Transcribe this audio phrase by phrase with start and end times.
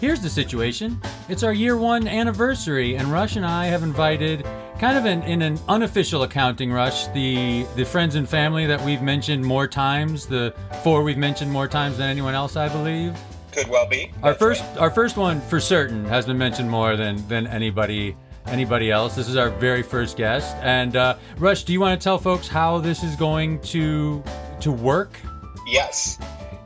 [0.00, 1.00] here's the situation.
[1.28, 4.44] It's our year one anniversary, and Rush and I have invited,
[4.78, 9.02] kind of in, in an unofficial accounting rush, the the friends and family that we've
[9.02, 13.16] mentioned more times, the four we've mentioned more times than anyone else, I believe.
[13.52, 14.10] Could well be.
[14.22, 14.78] Our That's first right.
[14.78, 19.16] our first one for certain has been mentioned more than than anybody anybody else.
[19.16, 20.56] This is our very first guest.
[20.58, 24.22] And uh, Rush, do you want to tell folks how this is going to
[24.60, 25.18] to work?
[25.66, 26.18] Yes.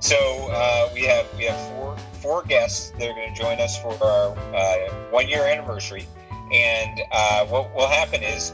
[0.04, 0.18] So
[0.50, 3.94] uh, we have we have four four guests that are going to join us for
[4.04, 6.06] our uh, one year anniversary,
[6.52, 8.52] and uh, what will happen is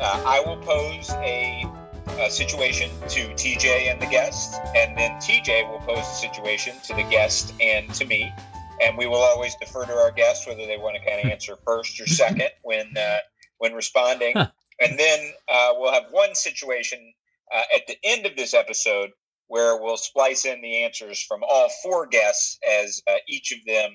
[0.00, 1.66] uh, I will pose a,
[2.18, 6.94] a situation to TJ and the guest, and then TJ will pose a situation to
[6.94, 8.32] the guest and to me,
[8.80, 11.58] and we will always defer to our guests whether they want to kind of answer
[11.66, 13.18] first or second when uh,
[13.58, 17.12] when responding, and then uh, we'll have one situation
[17.54, 19.10] uh, at the end of this episode
[19.48, 23.90] where we'll splice in the answers from all four guests as uh, each of them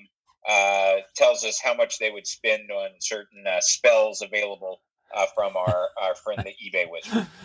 [0.48, 4.80] uh, tells us how much they would spend on certain uh, spells available
[5.14, 7.26] uh, from our, our friend the eBay wizard.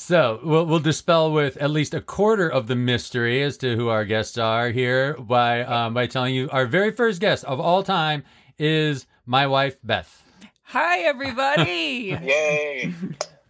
[0.00, 3.88] So we'll, we'll dispel with at least a quarter of the mystery as to who
[3.88, 7.82] our guests are here by um, by telling you our very first guest of all
[7.82, 8.22] time
[8.60, 10.22] is my wife Beth.
[10.62, 12.16] Hi, everybody.
[12.22, 12.94] Yay!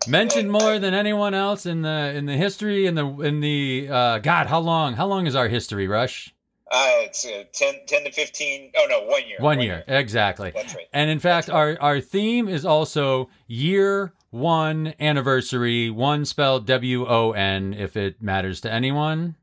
[0.09, 4.19] Mentioned more than anyone else in the in the history in the in the uh,
[4.19, 4.47] God.
[4.47, 4.95] How long?
[4.95, 6.35] How long is our history, Rush?
[6.71, 8.73] Uh, it's uh, 10, 10 to 15.
[8.77, 9.39] Oh, no, one year.
[9.41, 10.53] One year, exactly.
[10.55, 10.87] That's right.
[10.93, 17.33] And in fact, our, our theme is also year one anniversary, one spelled W O
[17.33, 19.37] N, if it matters to anyone.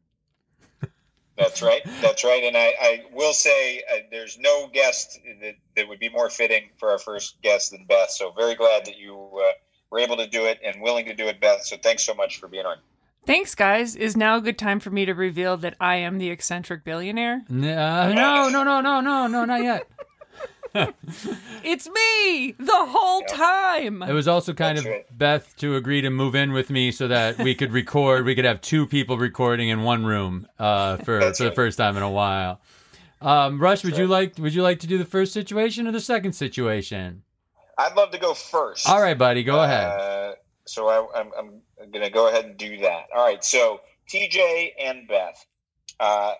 [1.37, 1.81] That's right.
[2.01, 2.43] That's right.
[2.43, 6.69] And I, I will say uh, there's no guest that, that would be more fitting
[6.77, 8.11] for our first guest than Beth.
[8.11, 9.51] So very glad that you uh,
[9.91, 11.63] were able to do it and willing to do it, Beth.
[11.65, 12.77] So thanks so much for being on.
[13.25, 13.95] Thanks, guys.
[13.95, 17.41] Is now a good time for me to reveal that I am the eccentric billionaire?
[17.49, 19.87] N- uh, no, no, no, no, no, no, not yet.
[21.63, 24.03] It's me the whole time.
[24.03, 25.17] It was also kind That's of right.
[25.17, 28.25] Beth to agree to move in with me so that we could record.
[28.25, 31.77] we could have two people recording in one room uh, for That's for the first
[31.77, 32.59] time in a while.
[33.21, 36.01] Um, Rush, would you like would you like to do the first situation or the
[36.01, 37.23] second situation?
[37.77, 38.87] I'd love to go first.
[38.87, 39.87] All right, buddy, go ahead.
[39.99, 40.33] Uh,
[40.65, 43.07] so I, I'm, I'm going to go ahead and do that.
[43.15, 43.43] All right.
[43.43, 45.45] So TJ and Beth,
[45.99, 46.33] uh,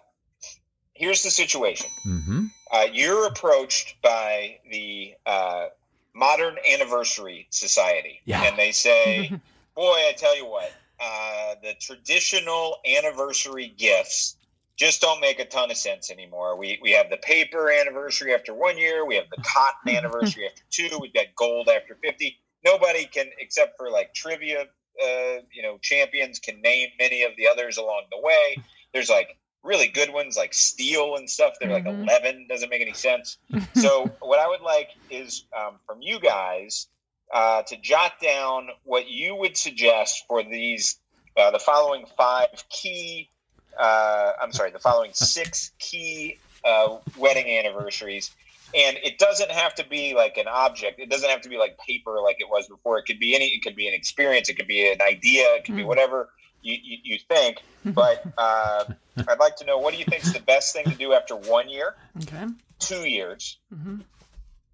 [0.94, 1.90] here's the situation.
[2.08, 2.46] Mm-hmm.
[2.72, 5.68] Uh, you're approached by the uh,
[6.14, 8.44] Modern Anniversary Society, Yeah.
[8.44, 9.30] and they say,
[9.76, 14.35] "Boy, I tell you what, uh, the traditional anniversary gifts."
[14.78, 16.58] Just don't make a ton of sense anymore.
[16.58, 19.06] We we have the paper anniversary after one year.
[19.06, 21.00] We have the cotton anniversary after two.
[21.00, 22.38] We've got gold after fifty.
[22.64, 27.48] Nobody can, except for like trivia, uh, you know, champions can name many of the
[27.48, 28.58] others along the way.
[28.94, 29.30] There's like
[29.64, 31.54] really good ones like steel and stuff.
[31.60, 32.04] They're like Mhm.
[32.04, 32.48] eleven.
[32.50, 33.38] Doesn't make any sense.
[33.76, 36.88] so what I would like is um, from you guys
[37.34, 41.00] uh, to jot down what you would suggest for these
[41.38, 43.30] uh, the following five key.
[43.78, 48.32] Uh, I'm sorry, the following six key uh, wedding anniversaries.
[48.74, 51.00] And it doesn't have to be like an object.
[51.00, 52.98] It doesn't have to be like paper like it was before.
[52.98, 53.48] It could be any.
[53.48, 54.50] It could be an experience.
[54.50, 55.44] It could be an idea.
[55.56, 55.88] It could be Mhm.
[55.88, 56.30] whatever
[56.62, 57.58] you, you, you think.
[57.86, 58.86] But uh,
[59.30, 61.36] I'd like to know what do you think is the best thing to do after
[61.36, 62.46] one year, Okay.
[62.80, 64.02] two years, hmm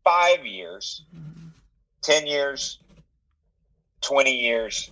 [0.04, 1.04] five years,
[2.02, 2.80] ten years,
[4.02, 4.90] twenty years,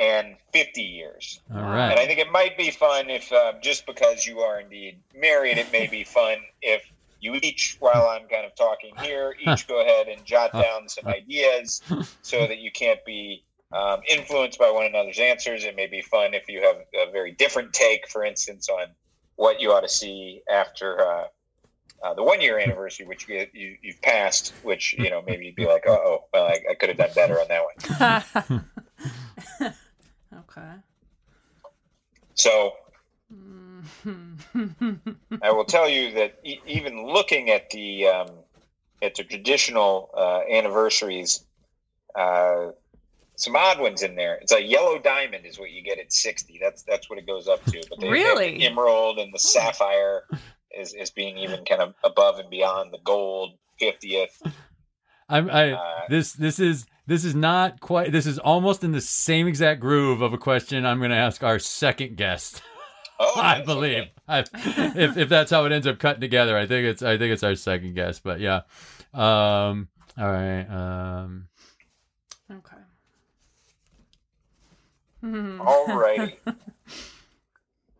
[0.00, 1.40] and fifty years.
[1.54, 2.00] All And.
[2.00, 5.70] I think it might be fun if, um, just because you are indeed married, it
[5.70, 6.90] may be fun if
[7.20, 11.06] you each, while I'm kind of talking here, each go ahead and jot down some
[11.06, 11.82] ideas
[12.22, 15.64] so that you can't be um, influenced by one another's answers.
[15.64, 16.76] It may be fun if you have
[17.08, 18.86] a very different take, for instance, on
[19.36, 21.24] what you ought to see after uh,
[22.02, 25.54] uh, the one year anniversary, which you, you, you've passed, which, you know, maybe you'd
[25.54, 27.62] be like, oh, well, I, I could have done better on that
[28.40, 28.64] one.
[30.38, 30.72] okay.
[32.40, 32.72] So
[35.42, 38.30] I will tell you that e- even looking at the um,
[39.02, 41.44] at the traditional uh, anniversaries,
[42.14, 42.68] uh,
[43.36, 44.36] some odd ones in there.
[44.36, 46.58] It's a yellow diamond is what you get at sixty.
[46.60, 47.82] That's that's what it goes up to.
[47.90, 48.58] But they have Really?
[48.58, 50.22] the emerald and the sapphire
[50.70, 54.42] is, is being even kind of above and beyond the gold fiftieth.
[55.28, 58.12] I'm, I Uh, this this is this is not quite.
[58.12, 61.42] This is almost in the same exact groove of a question I'm going to ask
[61.42, 62.62] our second guest.
[63.22, 64.04] Oh, I believe.
[64.04, 64.12] okay.
[64.26, 64.38] I,
[64.96, 67.42] if if that's how it ends up cutting together, I think it's I think it's
[67.42, 68.22] our second guest.
[68.24, 68.62] But yeah.
[69.12, 69.88] Um.
[70.16, 70.64] All right.
[70.64, 71.48] Um.
[72.50, 72.76] Okay.
[75.20, 75.60] Hmm.
[75.60, 76.36] Alrighty.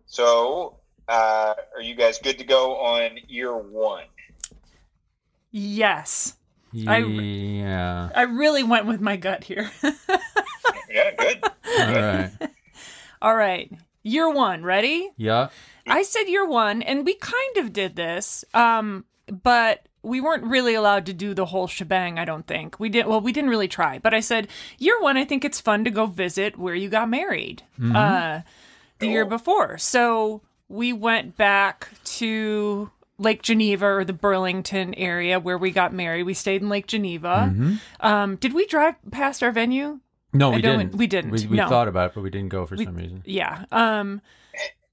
[0.07, 4.05] so, uh, are you guys good to go on year one?
[5.51, 6.39] Yes.
[6.87, 8.09] I- Yeah.
[8.15, 9.71] I really went with my gut here.
[10.93, 11.45] Yeah, good.
[11.45, 12.31] All right.
[13.23, 13.71] All right.
[14.03, 15.11] Year one, ready?
[15.17, 15.49] Yeah.
[15.87, 20.75] I said year one, and we kind of did this, um, but we weren't really
[20.75, 22.19] allowed to do the whole shebang.
[22.19, 23.07] I don't think we did.
[23.07, 25.17] Well, we didn't really try, but I said year one.
[25.17, 28.41] I think it's fun to go visit where you got married uh,
[28.99, 29.79] the year before.
[29.79, 31.89] So we went back
[32.19, 32.91] to
[33.21, 36.23] Lake Geneva or the Burlington area where we got married.
[36.25, 37.55] We stayed in Lake Geneva.
[38.01, 40.01] Um, did we drive past our venue?
[40.33, 40.95] No, I we don't- didn't.
[40.97, 41.69] we didn't, We, we no.
[41.69, 43.23] thought about it, but we didn't go for some reason.
[43.27, 43.65] Yeah.
[43.73, 44.21] Um,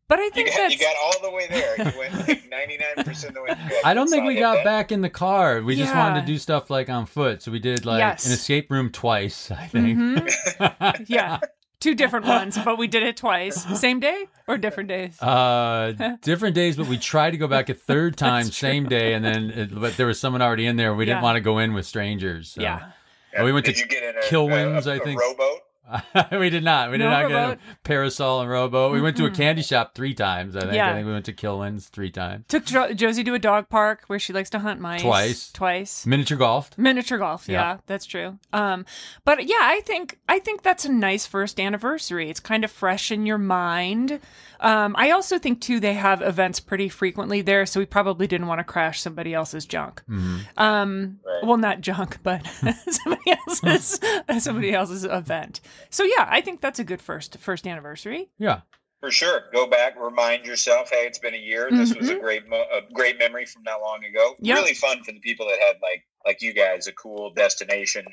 [0.09, 1.75] but I You think got, that's you got all the way there.
[1.77, 2.49] You went like
[2.97, 3.49] 99% of the way.
[3.69, 3.81] Good.
[3.85, 4.63] I don't think we got then.
[4.63, 5.61] back in the car.
[5.61, 7.41] We just wanted to do stuff like on foot.
[7.41, 8.25] So we did like Yes.
[8.25, 9.97] an escape room twice, I think.
[9.97, 11.05] Mhm.
[11.09, 11.39] yeah.
[11.79, 13.63] Two different ones, but we did it twice.
[13.79, 15.21] Same day or different days?
[15.21, 19.13] Uh, different days, but we tried to go back a third time, That's same day,
[19.13, 20.95] and then it, but there was someone already in there.
[20.95, 22.51] We didn't want to go in with strangers.
[22.53, 22.61] So.
[22.61, 22.91] Yeah.
[23.33, 25.21] And we went Did to you get in a, Kilwins, a, a, I think.
[25.21, 25.59] Rowboat?
[26.31, 26.91] we did not.
[26.91, 28.91] We did No not get a parasol and rowboat.
[28.91, 30.55] We went to a candy shop three times.
[30.55, 30.73] I think.
[30.73, 30.91] Yeah.
[30.91, 32.45] I think we went to Kilwins three times.
[32.47, 35.01] Took jo- Josie to a dog park where she likes to hunt mice.
[35.01, 35.51] Twice.
[35.51, 36.05] Twice.
[36.05, 36.77] Miniature golf.
[36.77, 37.53] Miniature golf, yeah.
[37.53, 37.77] Yeah.
[37.87, 38.37] that's true.
[38.53, 38.85] Um,
[39.25, 42.29] but yeah, I think I think that's a nice first anniversary.
[42.29, 44.19] It's kind of fresh in your mind.
[44.59, 48.47] Um, I also think too they have events pretty frequently there, so we probably didn't
[48.47, 50.01] want to crash somebody else's junk.
[50.09, 50.37] Mm-hmm.
[50.57, 51.43] Um, Right.
[51.45, 52.45] well, not junk, but
[52.89, 53.99] somebody else's
[54.43, 55.61] somebody else's event.
[55.89, 58.29] So yeah, I think that's a good first first anniversary.
[58.37, 58.61] Yeah.
[58.99, 59.41] For sure.
[59.53, 61.67] Go back, remind yourself, hey, it's been a year.
[61.69, 64.33] This was a great, mo- a great memory from not long ago.
[64.41, 64.51] Mm-hmm.
[64.53, 68.05] Really fun for the people that had like, like you guys, a cool destination,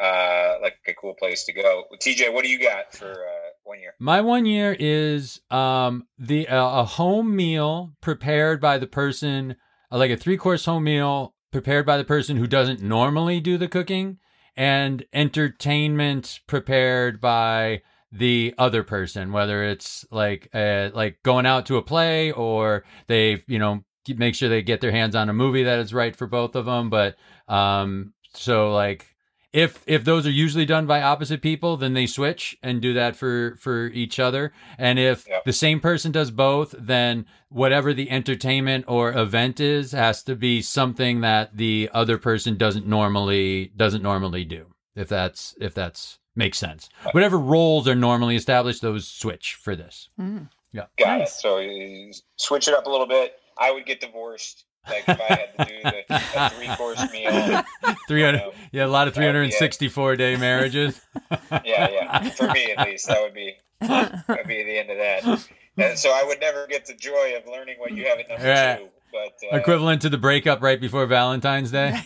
[0.00, 1.84] uh, like a cool place to go.
[2.02, 3.94] TJ, what do you got for uh, one year?
[3.98, 9.56] My one year is um the uh, a home meal prepared by the person,
[9.90, 13.58] uh, like a three course home meal prepared by the person who doesn't normally do
[13.58, 14.18] the cooking,
[14.56, 17.82] and entertainment prepared by
[18.12, 23.42] the other person, whether it's like uh, like going out to a play or they
[23.46, 23.84] you know
[24.16, 26.66] make sure they get their hands on a movie that is right for both of
[26.66, 26.90] them.
[26.90, 27.16] But
[27.48, 29.13] um, so like
[29.54, 33.14] if if those are usually done by opposite people, then they switch and do that
[33.16, 34.52] for for each other.
[34.76, 35.44] And if Yep.
[35.44, 40.60] the same person does both, then whatever the entertainment or event is has to be
[40.60, 44.74] something that the other person doesn't normally doesn't normally do.
[44.96, 46.88] If that's if that's makes sense.
[47.12, 50.08] Whatever roles are normally established, those switch for this.
[50.20, 50.48] Mm.
[50.74, 51.36] Got Nice.
[51.38, 51.40] it.
[51.40, 53.38] So you switch it up a little bit.
[53.56, 54.64] I would get divorced.
[54.88, 57.62] Like if I had to do the, the three course meal.
[58.08, 59.44] Three hundred, know, yeah, a lot of that three would be hundred it.
[59.46, 61.00] and sixty-four day marriages.
[61.64, 62.28] Yeah, yeah.
[62.30, 65.48] For me at least, that would be that would be the end of that.
[65.78, 68.44] And so I would never get the joy of learning what you have at number
[68.46, 68.76] Yeah.
[68.76, 68.88] two.
[69.12, 71.98] But uh, Equivalent to the breakup right before Valentine's Day.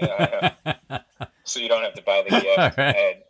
[0.00, 0.52] yeah,
[1.44, 2.58] so you don't have to buy the gift.
[2.58, 3.22] All right.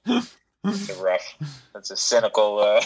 [0.64, 1.34] It's a rough.
[1.74, 2.80] That's a cynical uh,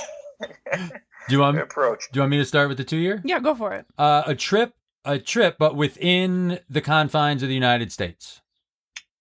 [0.73, 0.91] Do
[1.29, 2.05] you want approach.
[2.13, 3.21] do you want me to start with the two year?
[3.25, 3.87] Yeah, go for it.
[3.99, 8.41] Uh, a trip, a trip, but within the confines of the United States.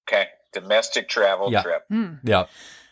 [0.08, 1.62] Okay, domestic travel Yeah.
[1.62, 1.84] trip.
[1.90, 2.16] Hmm.
[2.24, 2.46] Yeah.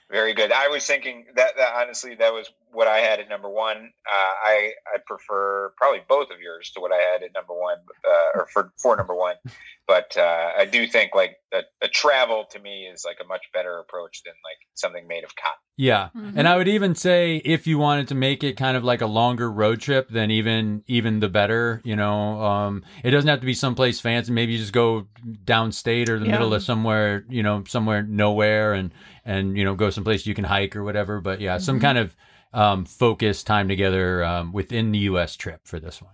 [0.10, 0.52] Very good.
[0.52, 3.78] I was thinking that, that honestly, that was what I had at number one.
[3.78, 7.78] Uh, I I prefer probably both of yours to what I had at number one,
[8.08, 9.36] uh, or for for number one.
[9.88, 13.42] But uh, I do think like a, a travel to me is like a much
[13.54, 15.58] better approach than like something made of cotton.
[15.76, 16.10] Yeah.
[16.16, 16.34] Mhm.
[16.38, 19.06] And I would even say if you wanted to make it kind of like a
[19.06, 22.40] longer road trip, then even even the better, you know.
[22.42, 24.32] Um it doesn't have to be someplace fancy.
[24.32, 25.08] Maybe you just go
[25.44, 26.34] downstate or the Yeah.
[26.34, 28.94] middle of somewhere, you know, somewhere nowhere and
[29.26, 31.20] and you know, go someplace you can hike or whatever.
[31.20, 31.82] But yeah, some Mhm.
[31.82, 32.16] kind of
[32.54, 36.14] um focused time together um within the US trip for this one.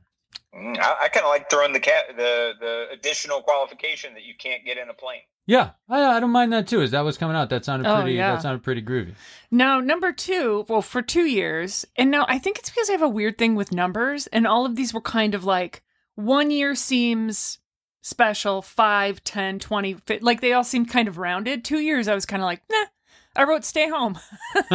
[0.55, 4.33] Mm, I, I kind of like throwing the cat the the additional qualification that you
[4.39, 5.21] can't get in a plane.
[5.45, 6.81] Yeah, I, I don't mind that too.
[6.81, 7.49] Is that was coming out?
[7.49, 8.17] That sounded Oh, pretty.
[8.17, 8.33] yeah.
[8.33, 9.13] That sounded pretty groovy.
[9.49, 13.01] Now, number two, well, for two years, and now I think it's because I have
[13.01, 15.83] a weird thing with numbers, and all of these were kind of like
[16.15, 17.59] one year seems
[18.01, 21.63] special, five, ten, twenty, fi- like they all seemed kind of rounded.
[21.63, 22.85] Two years, I was kind of like, nah.
[23.37, 24.17] I wrote stay home.
[24.55, 24.65] and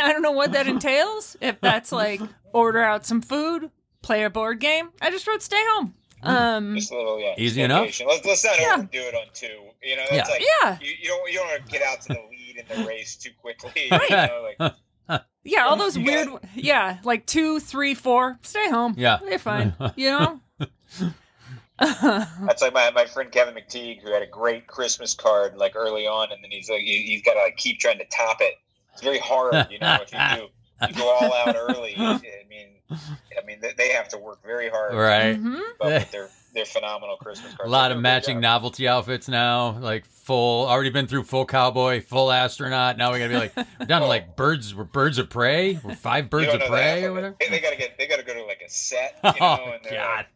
[0.00, 1.36] I don't know what that entails.
[1.40, 2.20] If that's like
[2.52, 3.70] order out some food,
[4.02, 4.90] play a board game.
[5.00, 5.94] I just wrote stay home.
[6.22, 7.34] Um Just a little yeah.
[7.36, 8.00] Easy enough.
[8.06, 8.74] Let's let's not Yeah.
[8.74, 9.46] overdo it on two.
[9.82, 10.34] You know, that's Yeah.
[10.34, 10.78] like yeah.
[10.80, 13.16] you, you don't you don't want to get out to the lead in the race
[13.16, 13.88] too quickly.
[13.90, 14.10] Right.
[14.10, 16.28] You know, like, Yeah, all those weird.
[16.28, 18.38] got- Yeah, like two, three, four.
[18.42, 18.94] Stay home.
[18.96, 19.18] Yeah.
[19.24, 19.74] they're fine.
[19.96, 20.40] You know.
[21.78, 26.06] That's like my, my friend Kevin McTeague, who had a great Christmas card like early
[26.06, 28.54] on, and then he's like he, he's got to like keep trying to top it.
[28.92, 30.48] It's very hard, you know, if you do
[30.88, 31.94] you go all out early.
[31.98, 32.18] I
[32.48, 34.94] mean, I mean, they, they have to work very hard.
[34.94, 35.36] Right.
[35.38, 35.60] Mhm.
[35.78, 37.68] But with their their phenomenal Christmas cards.
[37.68, 40.66] A lot of do a good matching novelty outfits now, like full.
[40.66, 42.96] Already been through full cowboy, full astronaut.
[42.96, 44.74] Now we gotta be like we're down to like birds.
[44.74, 45.78] We're birds of prey.
[45.84, 47.36] We're five birds of prey half or whatever.
[47.40, 47.98] They, they gotta get.
[47.98, 49.18] They gotta go to like a set.
[49.24, 49.82] You know, Oh and God.
[49.82, 50.26] like- they- they-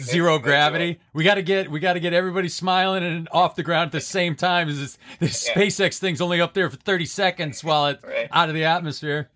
[0.00, 1.00] Zero gravity.
[1.12, 3.92] We got to get we got to get everybody smiling and off the ground at
[3.92, 4.68] the same time.
[4.68, 5.54] As this, this Yeah.
[5.54, 8.28] SpaceX thing's only up there for thirty seconds while it's Right.
[8.30, 9.28] out of the atmosphere.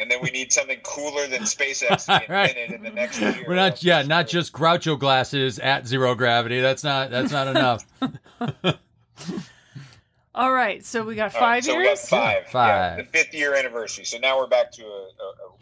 [0.00, 2.56] And then we need something cooler than SpaceX Right.
[2.56, 3.44] in the next year.
[3.46, 6.60] We're not yeah, not just Groucho glasses at zero gravity.
[6.60, 7.86] That's not that's not enough.
[10.36, 12.08] All right, so we got five right, so we got years.
[12.08, 12.42] five.
[12.52, 14.04] Yeah, the fifth year anniversary.
[14.04, 15.52] So now we're back to a, a, a,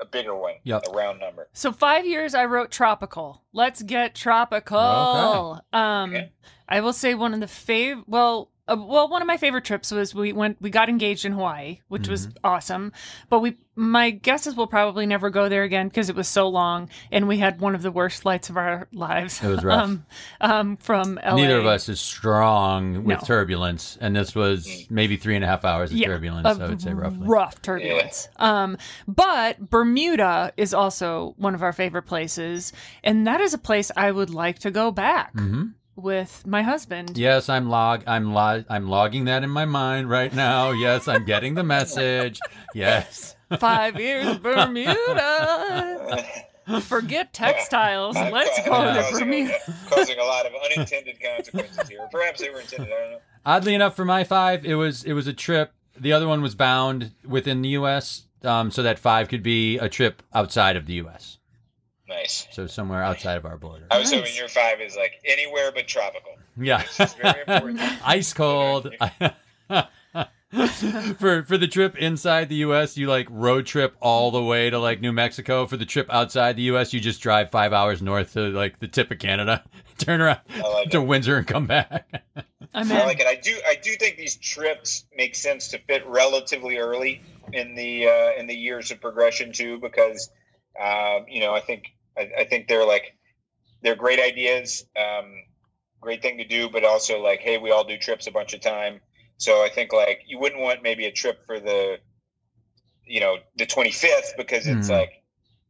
[0.00, 0.54] a bigger one.
[0.64, 0.84] Yep.
[0.88, 1.48] A round number.
[1.52, 3.42] So five years, I wrote tropical.
[3.52, 4.78] Let's get tropical.
[4.78, 5.78] Okay.
[5.78, 6.32] Um, Okay.
[6.68, 8.04] I will say one of the fav.
[8.06, 10.56] Well, uh, well, one of my favorite trips was we went.
[10.60, 12.36] We got engaged in Hawaii, which was Mm-hmm.
[12.44, 12.92] awesome.
[13.28, 16.48] But we, my guess is we'll probably never go there again because it was so
[16.48, 19.42] long, and we had one of the worst flights of our lives.
[19.42, 19.78] It was rough.
[19.82, 20.06] Um,
[20.40, 21.34] um, from LA.
[21.36, 23.26] Neither of us is strong with No.
[23.26, 26.46] turbulence, and this was maybe three and a half hours of Yeah, turbulence.
[26.48, 27.26] of I would say roughly.
[27.26, 28.28] rough turbulence.
[28.36, 28.76] Um,
[29.08, 34.10] but Bermuda is also one of our favorite places, and that is a place I
[34.12, 35.64] would like to go back hmm
[35.96, 37.16] with my husband.
[37.18, 38.02] Yes, I'm log.
[38.06, 38.64] I'm log.
[38.68, 40.70] I'm logging that in my mind right now.
[40.70, 42.40] Yes, I'm getting the message.
[42.74, 43.36] Yes.
[43.58, 46.24] Five years Bermuda.
[46.82, 48.16] Forget textiles.
[48.16, 49.54] I'm Let's ca- go I'm to causing Bermuda.
[49.68, 52.08] A, causing a lot of unintended consequences here.
[52.10, 52.92] Perhaps they were intended.
[52.92, 53.18] I don't know.
[53.44, 55.72] Oddly enough, for my five, it was it was a trip.
[55.98, 59.88] The other one was bound within the U.S., um, so that five could be a
[59.88, 61.38] trip outside of the U.S.
[62.12, 62.46] Nice.
[62.52, 63.86] So somewhere outside of our border.
[63.90, 64.20] I was Nice.
[64.20, 66.32] hoping your five is like anywhere but tropical.
[66.56, 67.80] Yeah, This very important.
[68.06, 68.92] ice cold.
[71.18, 74.78] for for the trip inside the U.S., you like road trip all the way to
[74.78, 75.66] like New Mexico.
[75.66, 78.88] For the trip outside the U.S., you just drive five hours north to like the
[78.88, 79.64] tip of Canada,
[79.98, 81.06] turn around I like to it.
[81.06, 82.22] Windsor, and come back.
[82.74, 83.26] I'm I like it.
[83.26, 83.56] I do.
[83.66, 88.46] I do think these trips make sense to fit relatively early in the uh, in
[88.46, 90.28] the years of progression too, because
[90.78, 93.16] um, you know I think I, I think they're like
[93.82, 95.32] they're great ideas, um,
[96.00, 98.60] great thing to do, but also like hey, we all do trips a bunch of
[98.60, 99.00] time,
[99.38, 101.98] so I think like you wouldn't want maybe a trip for the
[103.06, 104.94] you know the twenty fifth because it's Hmm.
[104.94, 105.10] like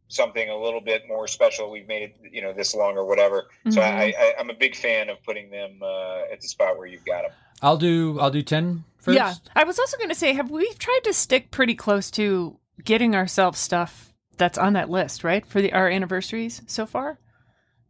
[0.08, 1.70] something a little bit more special.
[1.70, 3.46] We've made it you know this long or whatever.
[3.70, 3.84] So Mhm.
[3.84, 7.06] I, I, I'm a big fan of putting them uh, at the spot where you've
[7.06, 7.32] got them.
[7.62, 9.16] I'll do I'll do ten first.
[9.16, 12.58] Yeah, I was also going to say, have we tried to stick pretty close to
[12.84, 17.18] getting ourselves stuff that's on that list, right, for the our anniversaries so far?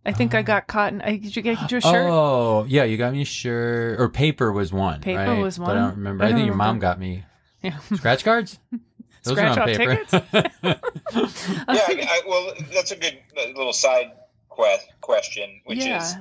[0.05, 1.01] I think I got cotton.
[1.01, 2.11] I, did you get your shirt?
[2.11, 5.01] Oh, yeah, you got me a shirt or paper was one.
[5.01, 5.41] Paper right?
[5.41, 6.25] was But I don't remember.
[6.25, 7.25] I I, think don't your mom got me
[7.63, 7.79] Yeah.
[7.95, 8.59] scratch cards.
[9.25, 9.95] Those Scratch are on paper.
[10.05, 10.13] tickets?
[10.65, 10.75] yeah,
[11.69, 14.11] I, I, well, that's a good uh, little side
[14.49, 16.03] quest question, which yeah.
[16.03, 16.17] is: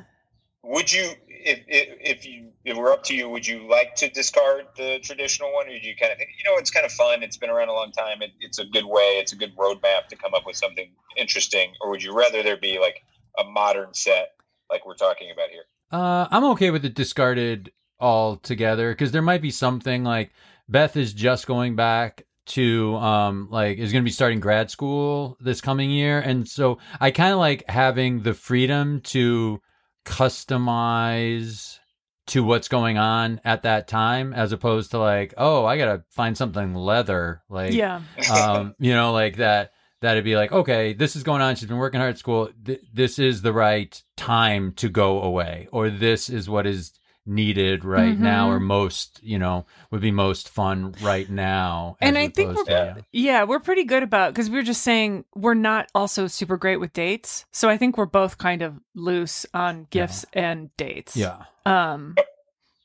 [0.61, 1.09] Would you,
[1.43, 4.99] if, if if you if we're up to you, would you like to discard the
[5.01, 7.37] traditional one, or do you kind of think, you know, it's kind of fun, it's
[7.37, 10.15] been around a long time, it, it's a good way, it's a good roadmap to
[10.15, 13.03] come up with something interesting, or would you rather there be like
[13.39, 14.35] a modern set,
[14.69, 15.63] like we're talking about here?
[15.91, 20.31] Uh, I'm okay with it discarded altogether because there might be something like
[20.69, 25.37] Beth is just going back to um like is going to be starting grad school
[25.39, 29.61] this coming year and so I kind of like having the freedom to
[30.05, 31.79] customize
[32.27, 36.03] to what's going on at that time as opposed to like oh I got to
[36.09, 38.01] find something leather like yeah.
[38.33, 39.73] um, you know, like that.
[40.01, 41.55] That'd be like, okay, this is going on.
[41.55, 42.49] She's been working hard at school.
[42.65, 46.93] Th- this is the right time to go away, or this is what is
[47.25, 48.55] needed right now, Mhm.
[48.55, 51.97] or most, you know, would be most fun right now.
[52.01, 55.25] And I think we're- to- Yeah, we're pretty good about because we were just saying
[55.35, 57.45] we're not also super great with dates.
[57.51, 61.15] So I think we're both kind of loose on gifts and dates.
[61.15, 61.43] yeah.
[61.65, 62.15] Um,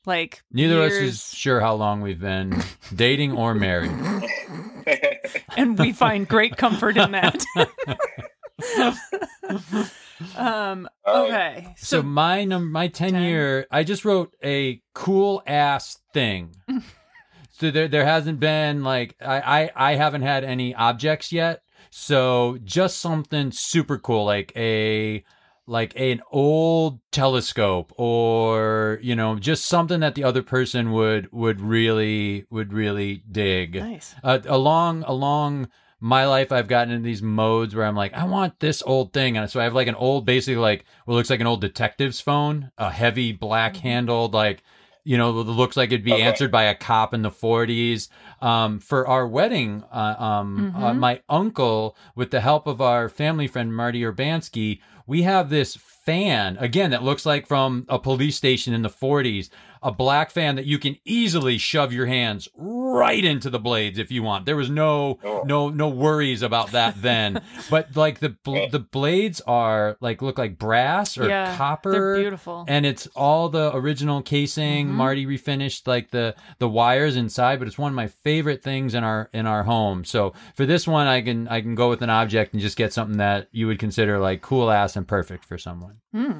[0.05, 2.61] like Neither of us is sure how long we've been
[2.95, 3.91] dating or married.
[5.57, 7.43] and we find great comfort in that.
[10.35, 10.87] um.
[11.05, 11.57] All right.
[11.57, 11.73] Okay.
[11.77, 13.23] So, So, my number, my ten, 10.
[13.23, 16.55] year, I just wrote a cool ass thing.
[17.51, 19.39] so there, there hasn't been like I,
[19.75, 21.61] I, I haven't had any objects yet.
[21.89, 25.23] So just something super cool, like a,
[25.65, 31.61] like an old telescope, or you know, just something that the other person would would
[31.61, 34.15] really would really dig nice.
[34.23, 35.69] uh, along along
[35.99, 39.35] my life i've gotten in these modes where i'm like i want this old thing
[39.37, 42.21] and so i have like an old basically like what looks like an old detective's
[42.21, 44.61] phone a heavy black handled like
[45.03, 46.21] you know, looks like it'd be Okay.
[46.21, 48.09] answered by a cop in the 40s.
[48.41, 50.97] Um, for our wedding, uh, um, uh, Mhm.
[50.97, 56.57] my uncle, with the help of our family friend Marty Urbanski, we have this fan
[56.59, 59.49] again that looks like from a police station in the 40s
[59.81, 62.49] a black fan that you can easily shove your hands
[62.97, 65.43] right into the blades if you want there was no Oh.
[65.45, 70.37] no no worries about that then but like the bl- the blades are like look
[70.37, 72.65] like brass or yeah, copper They're beautiful.
[72.67, 74.91] and it's all the original casing Mhm.
[74.91, 79.03] marty refinished like the the wires inside but it's one of my favorite things in
[79.03, 82.09] our in our home so for this one i can i can go with an
[82.09, 85.57] object and just get something that you would consider like cool ass and perfect for
[85.57, 86.39] someone Hmm.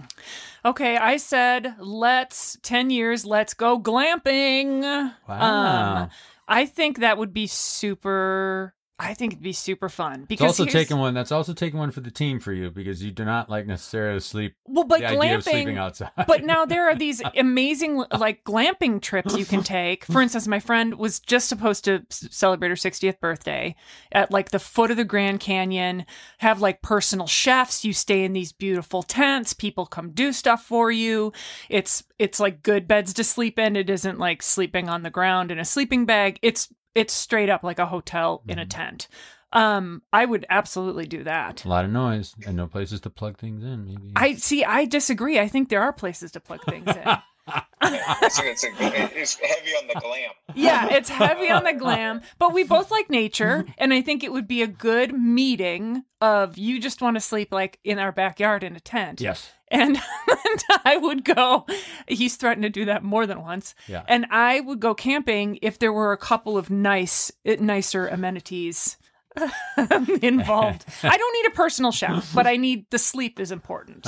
[0.67, 4.81] Okay, I said let's 10 years, let's go glamping.
[5.25, 6.01] Wow.
[6.03, 6.09] Um,
[6.45, 10.71] I think that would be super I think it'd be super fun because it's also
[10.71, 13.49] taking one that's also taking one for the team for you because you do not
[13.49, 16.95] like necessarily sleep well, but the idea of sleeping glamping outside but now there are
[16.95, 20.05] these amazing like glamping trips you can take.
[20.05, 23.75] For instance, my friend was just supposed to celebrate her 60th birthday
[24.11, 26.05] at like the foot of the Grand Canyon,
[26.39, 30.91] have like personal chefs, you stay in these beautiful tents, people come do stuff for
[30.91, 31.31] you.
[31.69, 33.75] It's it's like good beds to sleep in.
[33.75, 36.39] It isn't like sleeping on the ground in a sleeping bag.
[36.41, 38.69] It's it's straight up like a hotel in a Mhm.
[38.69, 39.07] tent.
[39.53, 41.63] Um I would absolutely do that.
[41.63, 44.65] a lot of noise and no places to plug things in maybe I see.
[44.65, 45.39] I disagree.
[45.39, 47.07] I think there are places to plug things in.
[47.81, 50.31] it's, it's, it's heavy on the glam.
[50.55, 54.31] yeah, it's heavy on the glam, but we both like nature, and I think it
[54.31, 58.63] would be a good meeting of you just want to sleep like in our backyard
[58.63, 59.21] in a tent.
[59.21, 61.65] yes And, and I would go.
[62.07, 63.75] He's threatened to do that more than once.
[63.87, 64.03] Yeah.
[64.07, 68.97] And I would go camping if there were a couple of nice, nicer amenities
[70.21, 70.85] involved.
[71.03, 74.07] I don't need a personal chef, but I need the sleep is important.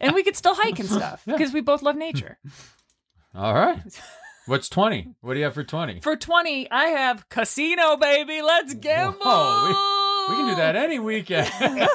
[0.00, 2.38] And we could still hike and stuff because we both love nature.
[3.34, 3.80] all right
[4.46, 8.40] what's 20 what do you have for 20 For 20, I have casino, baby.
[8.42, 9.18] Let's gamble.
[9.24, 11.50] Whoa, we can do that any weekend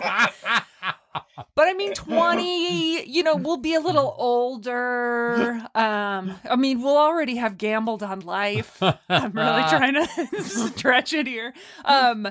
[1.56, 5.62] But I mean, 20, you know, we'll be a little older.
[5.76, 8.82] Um, I mean, we'll already have gambled on life.
[8.82, 11.54] I'm really trying to stretch it here.
[11.84, 12.28] Um,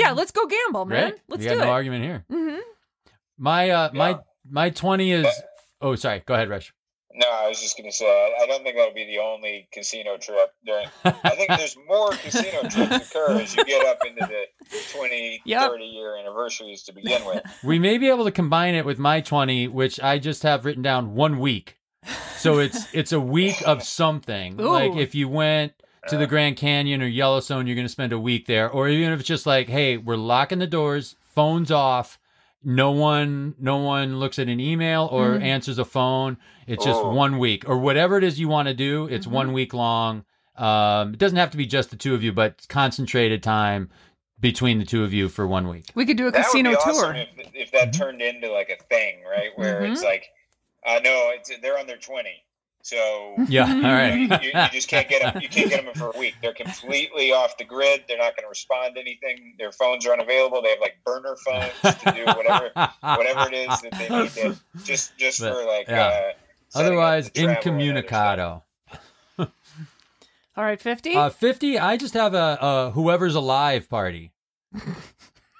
[0.00, 1.10] yeah, let's go gamble, man.
[1.10, 1.20] Great.
[1.28, 1.68] Let's we do no it.
[1.68, 2.24] argument here.
[2.30, 2.58] Mm-hmm.
[3.38, 4.18] My uh my Yeah.
[4.50, 5.26] my twenty is
[5.80, 6.72] oh sorry, go ahead, Rush.
[7.12, 10.16] No, I was just gonna say I I don't think that'll be the only casino
[10.16, 10.86] trip during.
[11.04, 15.70] I think there's more casino trips occur as you get up into the 20, Yep.
[15.70, 17.42] 30 year anniversaries to begin with.
[17.64, 20.82] we may be able to combine it with my twenty, which I just have written
[20.82, 21.78] down one week.
[22.36, 24.60] So it's it's a week of something.
[24.60, 24.70] Ooh.
[24.70, 25.72] Like if you went
[26.08, 28.68] to the Grand Canyon or Yellowstone, you're gonna spend a week there.
[28.70, 32.18] Or even if it's just like, hey, we're locking the doors, phones off.
[32.62, 35.42] No one, no one looks at an email or Mhm.
[35.42, 36.36] answers a phone.
[36.66, 37.12] It's just Oh.
[37.14, 39.06] one week or whatever it is you want to do.
[39.10, 39.30] It's Mhm.
[39.30, 40.24] one week long.
[40.56, 43.88] Um, it doesn't have to be just the two of you, but concentrated time
[44.38, 45.84] between the two of you for one week.
[45.94, 47.14] We could do a That would casino be awesome tour.
[47.14, 49.50] if, if that turned into like a thing, right?
[49.56, 49.92] Where Mhm.
[49.92, 50.30] it's like,
[50.86, 52.42] uh, no, it's, they're on their 20.
[52.82, 54.14] So Yeah, all right.
[54.14, 55.40] you, you, you, you just can't get them.
[55.42, 56.36] You can't get them for a week.
[56.40, 58.04] They're completely off the grid.
[58.08, 59.54] They're not going to respond to anything.
[59.58, 60.62] Their phones are unavailable.
[60.62, 62.70] They have like burner phones to do whatever
[63.02, 65.88] whatever it is that they need to just just But, for like.
[65.88, 66.32] yeah.
[66.74, 68.62] Uh, Otherwise, the travel and other incommunicado.
[69.38, 71.14] All right, 50?
[71.14, 74.32] Uh, 50, I just have a, a whoever's alive party.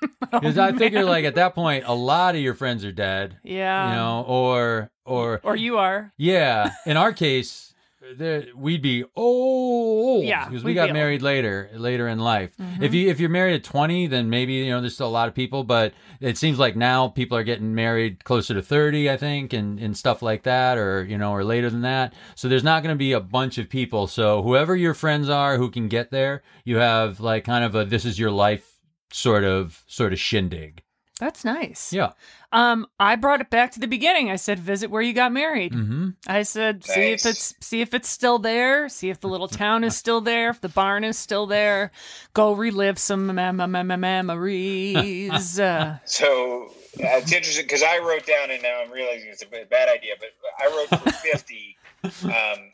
[0.31, 3.91] Because I figure, like, at that point, a lot of your friends are dead, yeah.
[3.91, 6.13] you know, or, or, or you are.
[6.17, 7.75] yeah, in our case,
[8.17, 10.25] there, we'd be old.
[10.25, 10.95] Yeah, Because we be got old.
[10.95, 12.53] married later, later in life.
[12.61, 12.83] Mhm.
[12.83, 15.29] If you if you're married at 20, then maybe you know there's still a lot
[15.29, 19.17] of people, but it seems like now people are getting married closer to 30, I
[19.17, 22.13] think, and and stuff like that, or you know, or later than that.
[22.35, 24.07] So there's not going to be a bunch of people.
[24.09, 27.85] So whoever your friends are who can get there, you have like kind of a
[27.85, 28.70] this is your life
[29.13, 30.83] sort of sort of shindig.
[31.19, 31.93] That's nice.
[31.93, 32.13] Yeah.
[32.51, 34.31] Um, I brought it back to the beginning.
[34.31, 35.75] I said, visit where you got married.
[35.75, 36.09] Mm-hmm.
[36.27, 38.89] I said, see if it's see if it's still there.
[38.89, 40.49] See if the little town is still there.
[40.49, 41.91] If the barn is still there.
[42.33, 45.61] Go relive some mem- mem- mem- memories.
[45.61, 46.69] Uh, So
[46.99, 49.89] uh, it's interesting because I wrote down, and now I'm realizing it's a b- bad
[49.91, 51.77] idea, but I wrote for 50
[52.25, 52.73] um,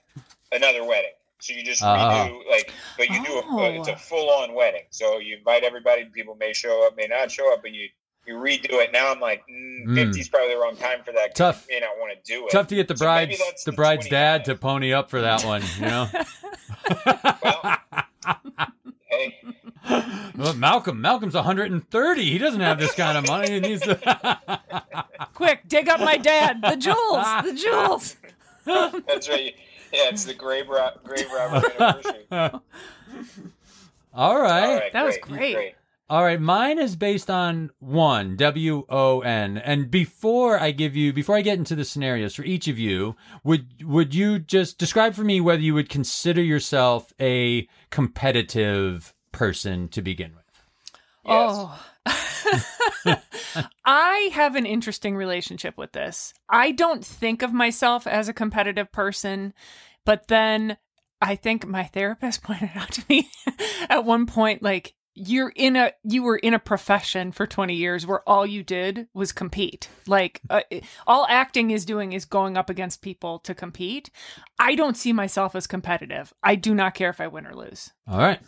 [0.53, 1.11] another wedding.
[1.41, 2.29] So you just Ah.
[2.29, 3.65] redo like, but you do a, Oh.
[3.79, 4.85] it's a full on wedding.
[4.91, 6.05] So you invite everybody.
[6.07, 7.89] People may show up, may not show up, but you
[8.27, 8.91] you redo it.
[8.93, 9.95] Now I'm like, mm, Mm.
[10.13, 11.37] 50 probably the wrong time for that.
[11.37, 11.65] Tough.
[11.71, 12.51] You may not want to do it.
[12.51, 14.57] Tough to get the So bride's the the bride's dad 25.
[14.57, 16.09] to pony up for that one, you know.
[17.43, 17.79] Well,
[19.09, 19.39] hey,
[20.37, 22.25] Well, Malcolm, Malcolm's 130.
[22.25, 23.53] He doesn't have this kind of money.
[23.53, 24.61] He needs to.
[25.35, 26.61] quick, dig up my dad.
[26.63, 27.27] The jewels.
[27.45, 28.17] The jewels.
[29.07, 29.55] that's right.
[29.97, 32.27] Yeah, it's the grave ro- grave robber anniversary.
[32.31, 32.51] All
[34.41, 34.65] right.
[34.65, 35.75] All right, That was great.
[36.09, 39.59] All right, mine is based on one W O N.
[39.59, 43.17] And before I give you, before I get into the scenarios for each of you,
[43.43, 49.89] would would you just describe for me whether you would consider yourself a competitive person
[49.89, 50.46] to begin with?
[51.27, 51.53] Yes.
[51.55, 51.83] Oh.
[53.85, 56.33] I have an interesting relationship with this.
[56.49, 59.55] I don't think of myself as a competitive person,
[60.05, 60.77] but then
[61.21, 63.29] I think my therapist pointed out to me
[63.89, 68.07] at one point like you're in a you were in a profession for 20 years
[68.07, 69.89] where all you did was compete.
[70.07, 70.61] Like uh,
[71.07, 74.11] all acting is doing is going up against people to compete.
[74.59, 76.35] I don't see myself as competitive.
[76.43, 77.91] I do not care if I win or lose.
[78.07, 78.39] All right.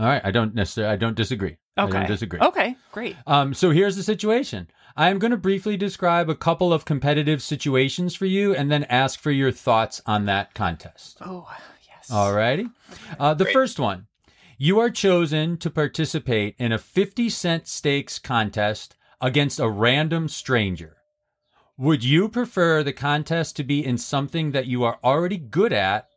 [0.00, 0.20] All right.
[0.24, 1.58] I don't necessarily I don't disagree.
[1.76, 1.92] I Okay.
[1.92, 2.40] don't disagree.
[2.40, 3.16] Okay, great.
[3.26, 4.68] Um, so here's the situation.
[4.96, 8.84] I am going to briefly describe a couple of competitive situations for you and then
[8.84, 11.18] ask for your thoughts on that contest.
[11.20, 11.46] Oh,
[11.86, 12.10] yes.
[12.10, 12.70] Alrighty.
[13.18, 13.52] Uh, the Great.
[13.52, 14.06] first one.
[14.58, 20.96] You are chosen to participate in a 50 cent stakes contest against a random stranger.
[21.76, 26.08] Would you prefer the contest to be in something that you are already good at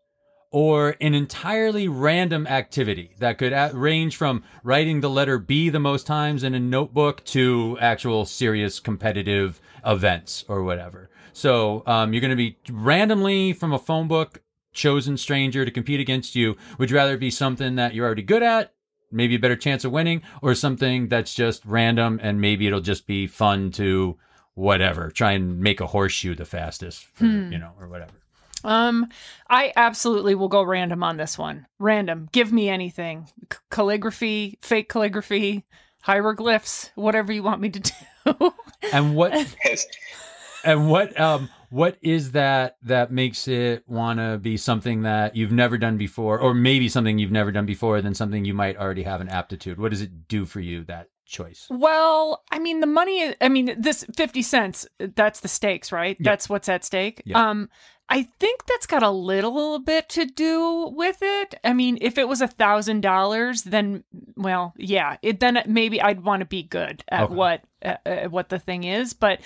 [0.51, 5.79] or an entirely random activity that could at- range from writing the letter B the
[5.79, 11.09] most times in a notebook to actual serious competitive events or whatever.
[11.33, 14.41] So um, you're going to be randomly from a phone book
[14.73, 16.55] chosen stranger to compete against you.
[16.77, 18.73] Would you rather it be something that you're already good at,
[19.11, 23.05] maybe a better chance of winning, or something that's just random and maybe it'll just
[23.07, 24.17] be fun to
[24.55, 27.51] whatever, try and make a horseshoe the fastest, for, Hmm.
[27.51, 28.11] you know, or whatever.
[28.63, 29.07] Um,
[29.49, 31.67] I absolutely will go random on this one.
[31.79, 32.29] Random.
[32.31, 33.27] Give me anything.
[33.51, 35.65] C- calligraphy, fake calligraphy,
[36.01, 37.79] hieroglyphs, whatever you want me to
[38.25, 38.53] do.
[38.91, 39.33] And what
[40.63, 45.51] and what um what is that that makes it want to be something that you've
[45.51, 49.03] never done before or maybe something you've never done before than something you might already
[49.03, 52.87] have an aptitude what does it do for you that choice well, I mean, the
[52.87, 56.17] money, I mean, this 50 cents, that's the stakes, right?
[56.19, 56.31] Yeah.
[56.31, 57.21] That's what's at stake.
[57.23, 57.49] Yeah.
[57.49, 57.69] Um,
[58.11, 61.55] I think that's got a little bit to do with it.
[61.63, 64.03] I mean, if it was a thousand dollars, then
[64.35, 67.33] well, yeah, it then maybe I'd want to be good at Okay.
[67.35, 67.95] what uh,
[68.29, 69.13] what the thing is.
[69.13, 69.41] But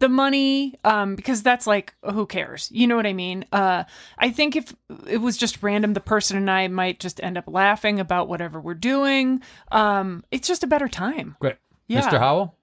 [0.00, 2.68] the money, um, because that's like who cares?
[2.72, 3.44] You know what I mean?
[3.52, 3.84] Uh,
[4.18, 4.74] I think if
[5.06, 8.60] it was just random, the person and I might just end up laughing about whatever
[8.60, 9.40] we're doing.
[9.70, 11.36] Um, it's just a better time.
[11.40, 12.00] great Yeah.
[12.02, 12.56] mr howell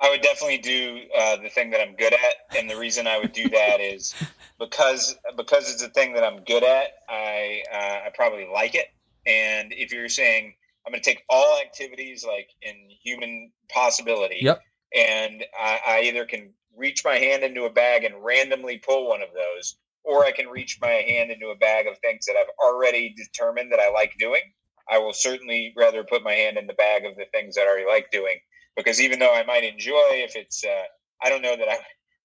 [0.00, 3.18] I would definitely do uh, the thing that I'm good at, and the reason I
[3.18, 4.14] would do that is
[4.58, 6.88] because because it's a thing that I'm good at.
[7.08, 8.86] I uh, I probably like it,
[9.26, 10.54] and if you're saying
[10.86, 14.60] I'm going to take all activities like in human possibility, Yep.
[14.96, 19.20] and I, I either can reach my hand into a bag and randomly pull one
[19.20, 22.52] of those, or I can reach my hand into a bag of things that I've
[22.64, 24.42] already determined that I like doing.
[24.90, 27.66] I will certainly rather put my hand in the bag of the things that I
[27.68, 28.36] already like doing
[28.78, 30.84] because even though I might enjoy if it's uh,
[31.22, 31.76] I don't know that I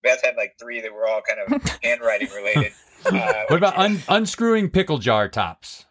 [0.04, 2.72] Beth had like three that were all kind of handwriting related.
[3.06, 5.86] Uh, what about un- unscrewing pickle jar tops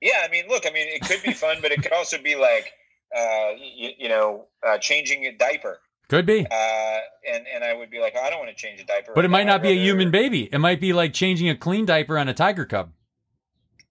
[0.00, 2.34] yeah, I mean, look, I mean, it could be fun, but it could also be
[2.36, 2.72] like
[3.16, 5.78] uh, you, you know uh, changing a diaper.
[6.08, 6.98] could be Uh,
[7.32, 9.12] and and I would be like, oh, I don't want to change a diaper.
[9.14, 9.52] but it might now.
[9.54, 12.28] not be a I'd human baby it might be like changing a clean diaper on
[12.28, 12.92] a tiger cub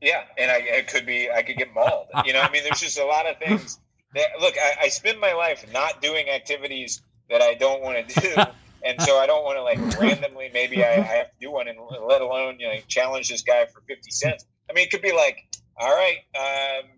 [0.02, 2.08] Yeah, and I it could be I could get mauled.
[2.26, 3.80] You know, I mean, there's just a lot of things.
[4.16, 8.20] That, look, I, I spend my life not doing activities that I don't want to
[8.22, 8.36] do,
[8.86, 10.50] and so I don't want to like randomly.
[10.54, 13.66] Maybe I, I have to do one, and let alone you know challenge this guy
[13.66, 14.46] for fifty cents.
[14.70, 15.38] I mean, it could be like,
[15.78, 16.90] all right, um,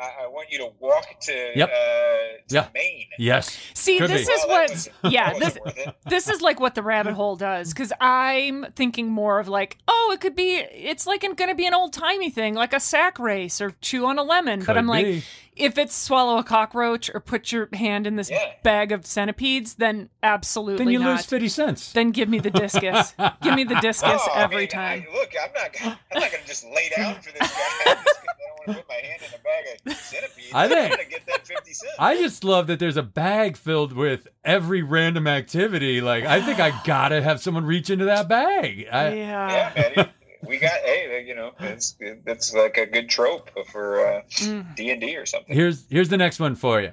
[0.00, 1.68] I, I want you to walk to Yep.
[1.68, 2.68] uh, to Yeah.
[2.74, 3.06] Maine.
[3.18, 4.32] yes See, Could this be.
[4.32, 5.94] is Well, what wasn't- yeah, this wasn't worth it.
[6.08, 10.10] this is like what the rabbit hole does because i'm thinking more of like oh
[10.12, 13.18] it could be it's like going to be an old timey thing like a sack
[13.18, 15.22] race or chew on a lemon but i'm like be.
[15.56, 18.52] If it's swallow a cockroach or put your hand in this Yeah.
[18.62, 22.50] bag of centipedes then absolutely then you not lose 50 cents then give me the
[22.50, 25.72] discus give me the oh, discus Oh, I every mean, time I, look, I'm not.
[25.72, 27.48] gonna- I'm not going to just lay down for this guy
[27.94, 30.52] just 'cause I don't want to put my hand in a bag of centipedes.
[30.54, 31.94] I I'm think- going to get that fifty cents.
[31.98, 36.00] I just love that there's a bag filled with every random activity.
[36.00, 38.86] Like, I think I gotta have someone reach into that bag.
[38.90, 40.08] I, yeah, yeah, man.
[40.46, 44.76] We got hey, you know, it's it's like a good trope for uh, Mm.
[44.76, 45.54] D and D or something.
[45.54, 46.92] Here's here's the next one for you.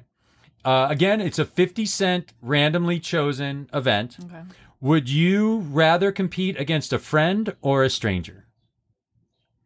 [0.65, 4.17] Uh, again, it's a 50 cent randomly chosen event.
[4.23, 4.43] okay
[4.79, 8.45] Would you rather compete against a friend or a stranger?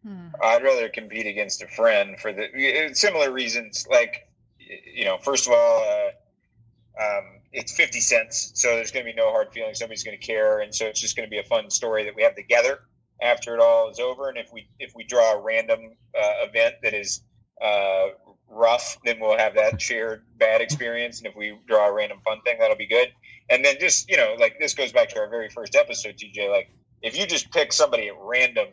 [0.04, 0.30] Hmm.
[0.42, 3.88] I'd rather compete against a friend for the similar reasons.
[3.90, 4.28] Like,
[4.60, 9.16] you know, first of all, uh, um, it's fifty cents, so there's going to be
[9.16, 9.80] no hard feelings.
[9.82, 12.16] Nobody's going to care, and so it's just going to be a fun story that
[12.16, 12.80] we have together.
[13.22, 14.30] After it all is over.
[14.30, 15.80] And if we if we draw a random
[16.18, 17.22] uh, event that is
[17.62, 18.08] uh,
[18.50, 21.20] rough, then we'll have that shared bad experience.
[21.20, 23.10] And if we draw a random fun thing, that'll be good.
[23.50, 26.50] And then just you know, like this goes back to our very first episode, TJ.
[26.52, 26.70] Like
[27.02, 28.68] if you just pick somebody at random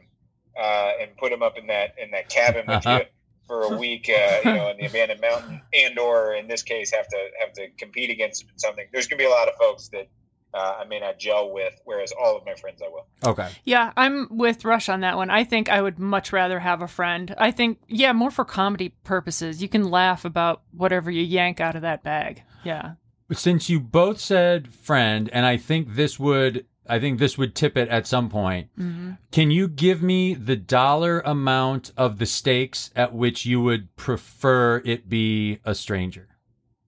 [0.61, 3.01] uh, and put them up in that in that cabin with Uh-huh.
[3.01, 3.07] you
[3.47, 6.91] for a week, uh, you know, in the abandoned mountain, and or in this case,
[6.91, 8.87] have to have to compete against them in something.
[8.91, 10.09] There's gonna be a lot of folks that
[10.55, 13.07] uh, I may not gel with, whereas all of my friends I will.
[13.25, 13.49] Okay.
[13.65, 15.29] Yeah, I'm with Rush on that one.
[15.31, 17.35] I think I would much rather have a friend.
[17.39, 19.61] I think, yeah, more for comedy purposes.
[19.61, 22.43] You can laugh about whatever you yank out of that bag.
[22.63, 22.93] Yeah.
[23.33, 27.77] Since you both said friend, and I think this would, I think this would tip
[27.77, 28.69] it at some point.
[28.77, 33.97] hmm Can you give me the dollar amount of the stakes at which you would
[33.97, 36.29] prefer it be a stranger?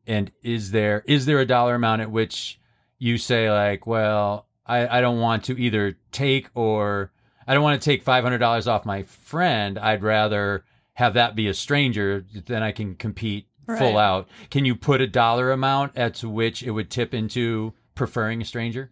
[0.07, 2.61] And is there is there a dollar amount at which
[2.99, 7.13] you say like, well, I, I don't want to either take or
[7.47, 9.79] I don't want to take five hundred dollars off my friend.
[9.79, 14.29] I'd rather have that be a stranger, then I can compete full out.
[14.51, 18.91] Can you put a dollar amount at which it would tip into preferring a stranger?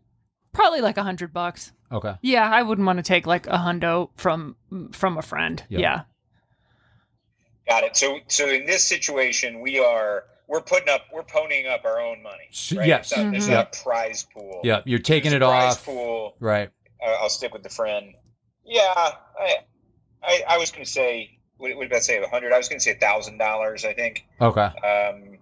[0.52, 1.72] Probably like a hundred bucks.
[1.90, 2.14] Okay.
[2.22, 4.56] Yeah, I wouldn't want to take like a hundo from
[4.92, 5.62] from a friend.
[5.68, 5.78] Yeah.
[5.78, 6.00] Yeah.
[7.68, 7.96] Got it.
[7.96, 12.22] So so in this situation, we are we're putting up we're ponying up our own
[12.22, 12.48] money.
[12.76, 12.86] Right?
[12.88, 13.10] yes.
[13.12, 13.52] It's not, there's Mhm.
[13.52, 14.60] not a prize pool.
[14.64, 15.84] Yeah, you're taking There's it a prize off.
[15.84, 16.36] Pool.
[16.40, 16.70] Right.
[17.04, 18.14] I'll stick with the friend.
[18.64, 19.56] Yeah, I
[20.22, 22.22] I, I was going to say what, what did I say?
[22.22, 22.52] A hundred.
[22.52, 23.84] I was going to say a thousand dollars.
[23.84, 24.26] I think.
[24.40, 24.60] Okay.
[24.60, 25.38] Um,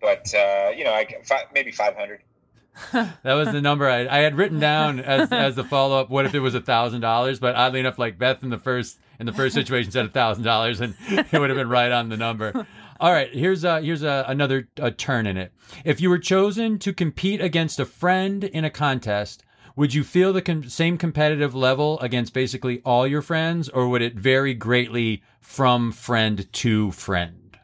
[0.00, 2.20] but uh, you know, I fi- maybe five hundred.
[2.92, 6.10] That was the number I, I had written down as as the follow up.
[6.10, 7.38] What if it was a thousand dollars?
[7.38, 10.42] But oddly enough, like Beth in the first in the first situation said a thousand
[10.44, 12.66] dollars, and it would have been right on the number.
[13.04, 15.52] All right, here's a, here's a, another a turn in it.
[15.84, 19.44] If you were chosen to compete against a friend in a contest,
[19.76, 24.00] would you feel the com- same competitive level against basically all your friends, or would
[24.00, 27.58] it vary greatly from friend to friend?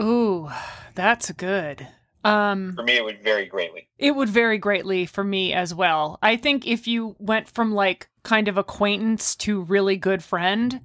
[0.00, 0.48] Ooh,
[0.94, 1.86] that's good.
[2.24, 3.88] Um For me, it would vary greatly.
[3.98, 6.18] It would vary greatly for me as well.
[6.22, 10.80] I think if you went from like kind of acquaintance to really good friend,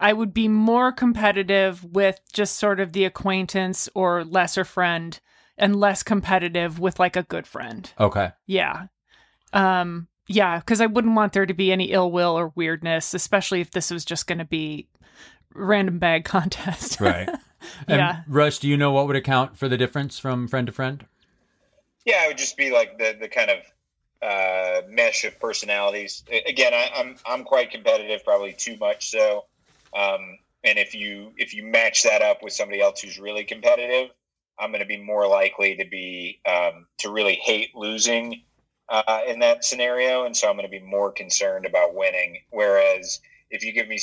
[0.00, 5.18] I would be more competitive with just sort of the acquaintance or lesser friend
[5.56, 7.92] and less competitive with like a good friend.
[7.98, 8.32] Okay.
[8.46, 8.86] Yeah.
[9.52, 13.60] Um yeah, cuz I wouldn't want there to be any ill will or weirdness, especially
[13.60, 14.88] if this was just going to be
[15.54, 17.00] random bag contest.
[17.00, 17.28] Right.
[17.88, 18.20] And Yeah.
[18.28, 21.04] Rush, do you know what would account for the difference from friend to friend?
[22.04, 23.58] Yeah, it would just be like the the kind of
[24.22, 26.22] uh, mesh of personalities.
[26.46, 29.46] Again, I, I'm I'm quite competitive, probably too much so.
[29.96, 34.10] Um, and if you if you match that up with somebody else who's really competitive,
[34.58, 38.42] I'm going to be more likely to be um, to really hate losing
[38.88, 42.38] uh, in that scenario, and so I'm going to be more concerned about winning.
[42.50, 43.98] Whereas if you give me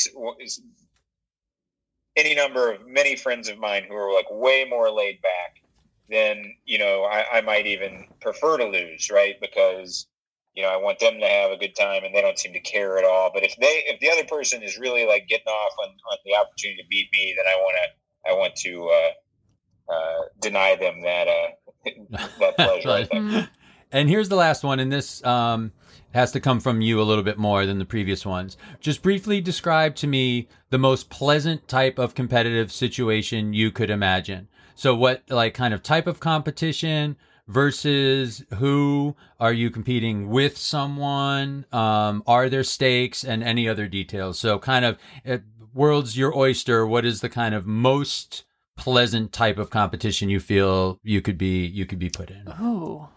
[2.15, 5.63] any number of many friends of mine who are like way more laid back
[6.09, 9.35] then you know I, I might even prefer to lose, right?
[9.41, 10.07] Because
[10.53, 12.59] you know I want them to have a good time, and they don't seem to
[12.59, 13.31] care at all.
[13.33, 16.35] But if they, if the other person is really like getting off on, on the
[16.35, 21.01] opportunity to beat me, then I want to, I want to uh, uh, deny them
[21.03, 22.89] that uh, that pleasure.
[22.89, 23.25] I think.
[23.25, 23.49] Mm.
[23.91, 25.71] And here's the last one, and this um,
[26.15, 28.57] has to come from you a little bit more than the previous ones.
[28.79, 34.47] Just briefly describe to me the most pleasant type of competitive situation you could imagine.
[34.73, 40.57] So, what like kind of type of competition versus who are you competing with?
[40.57, 41.65] Someone?
[41.71, 44.39] Um, are there stakes and any other details?
[44.39, 45.37] So, kind of uh,
[45.73, 46.85] world's your oyster.
[46.85, 48.43] What is the kind of most
[48.75, 52.43] pleasant type of competition you feel you could be you could be put in?
[52.59, 53.09] Oh.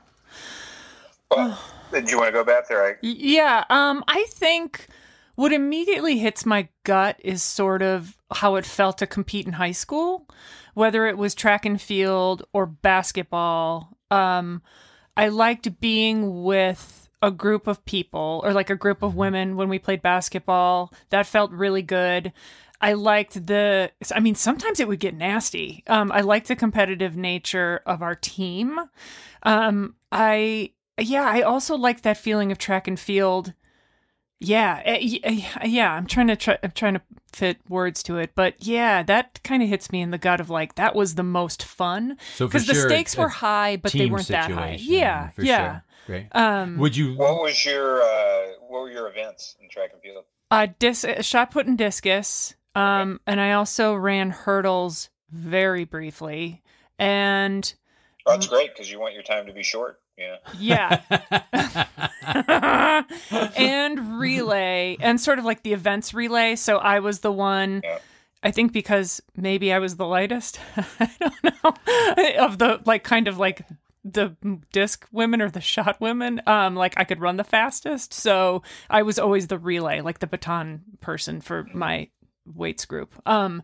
[1.31, 1.59] But,
[1.93, 2.85] did you want to go back there?
[2.85, 4.87] I, Y- Yeah, um, I think
[5.35, 9.73] what immediately hits my gut is sort of how it felt to compete in high
[9.73, 10.29] school,
[10.75, 13.96] whether it was track and field or basketball.
[14.11, 14.63] Um,
[15.17, 19.69] I liked being with a group of people or like a group of women when
[19.69, 20.93] we played basketball.
[21.11, 22.33] That felt really good.
[22.81, 25.83] I liked the I mean sometimes it would get nasty.
[25.87, 28.79] Um I liked the competitive nature of our team.
[29.43, 33.55] Um I yeah, I also like that feeling of track and field.
[34.39, 35.93] Yeah, eh, y- eh, yeah.
[35.93, 36.59] I'm trying to try.
[36.63, 37.01] I'm trying to
[37.33, 40.51] fit words to it, but yeah, that kind of hits me in the gut of
[40.51, 44.07] like that was the most fun So because the sure, stakes were high, but they
[44.07, 44.77] weren't that high.
[44.81, 45.57] Yeah, for yeah.
[45.73, 45.83] sure.
[46.07, 46.27] Great.
[46.33, 47.17] Um, Would you?
[47.17, 50.25] what was your uh, what were your events in track and field?
[50.51, 52.55] uh, dis- uh, shot put and discus.
[52.75, 56.63] Um, and I also ran hurdles very briefly,
[56.99, 57.73] and
[58.27, 59.99] Oh, that's great because you want your time to be short.
[60.59, 61.01] Yeah.
[63.57, 66.57] and relay and sort of like the events relay.
[66.57, 67.83] So I was the one.
[67.85, 67.99] Yeah.
[68.43, 70.61] I think because maybe I was the lightest.
[70.77, 73.63] I don't know of the like kind of like
[74.05, 74.37] the
[74.73, 76.41] disc women or the shot women.
[76.47, 80.27] Um, like I could run the fastest, so I was always the relay, like the
[80.27, 82.09] baton person for my
[82.55, 83.15] weights group.
[83.27, 83.63] Um,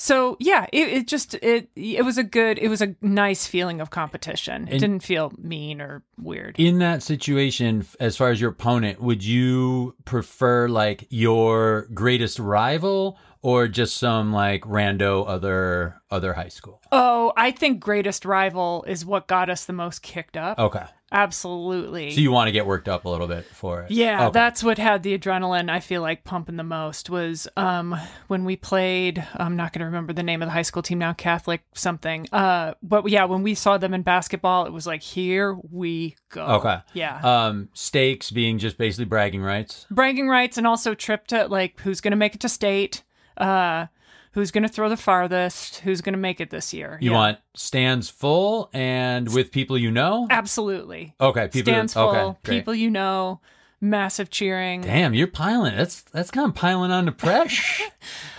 [0.00, 3.80] so yeah, it, it just it it was a good, it was a nice feeling
[3.80, 4.68] of competition.
[4.68, 6.54] It And- didn't feel mean or weird.
[6.58, 13.18] In that situation, as far as your opponent, would you prefer like your greatest rival
[13.42, 16.80] or just some like rando other other high school?
[16.90, 20.58] Oh, I think greatest rival is what got us the most kicked up.
[20.58, 20.84] Okay.
[21.10, 22.10] Absolutely.
[22.10, 23.90] So you want to get worked up a little bit for it?
[23.90, 24.32] Yeah, Okay.
[24.32, 28.56] that's what had the adrenaline I feel like pumping the most was um when we
[28.56, 31.62] played I'm not going to remember the name of the high school team now Catholic
[31.74, 32.26] something.
[32.32, 36.44] Uh but yeah, when we saw them in basketball it was like here we go.
[36.44, 36.78] Okay.
[36.94, 37.20] Yeah.
[37.22, 39.86] Um, stakes being just basically bragging rights.
[39.90, 43.02] Bragging rights and also trip to like who's going to make it to state.
[43.38, 43.86] Uh
[44.32, 46.98] who's going to throw the farthest, who's going to make it this year.
[47.00, 47.16] You Yeah.
[47.16, 50.26] want stands full and with people you know.
[50.30, 51.14] Absolutely.
[51.20, 51.72] Okay, people.
[51.72, 53.40] Stands full, okay, people you know,
[53.80, 54.82] massive cheering.
[54.82, 55.76] Damn, you're piling.
[55.76, 57.84] That's that's kind of piling on the pressure.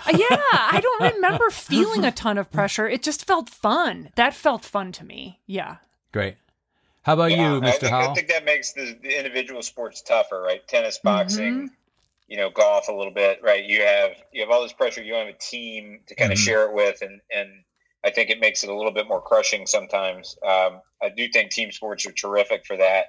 [0.07, 2.88] Uh, yeah, I don't remember feeling a ton of pressure.
[2.88, 4.09] It just felt fun.
[4.15, 5.39] That felt fun to me.
[5.45, 5.75] Yeah.
[6.13, 6.38] Great.
[7.03, 7.79] How about Yeah, you, I Mr.
[7.79, 8.12] think, Howell?
[8.12, 10.65] I think that makes the, the individual sports tougher, right?
[10.67, 11.67] Tennis, Mm-hmm.
[12.30, 13.65] You know, golf a little bit, right?
[13.65, 15.04] You have you have all this pressure.
[15.04, 16.44] You have a team to kind of Mhm.
[16.44, 17.50] share it with, and and
[18.06, 20.38] I think it makes it a little bit more crushing sometimes.
[20.48, 23.08] Um, I do think team sports are terrific for that.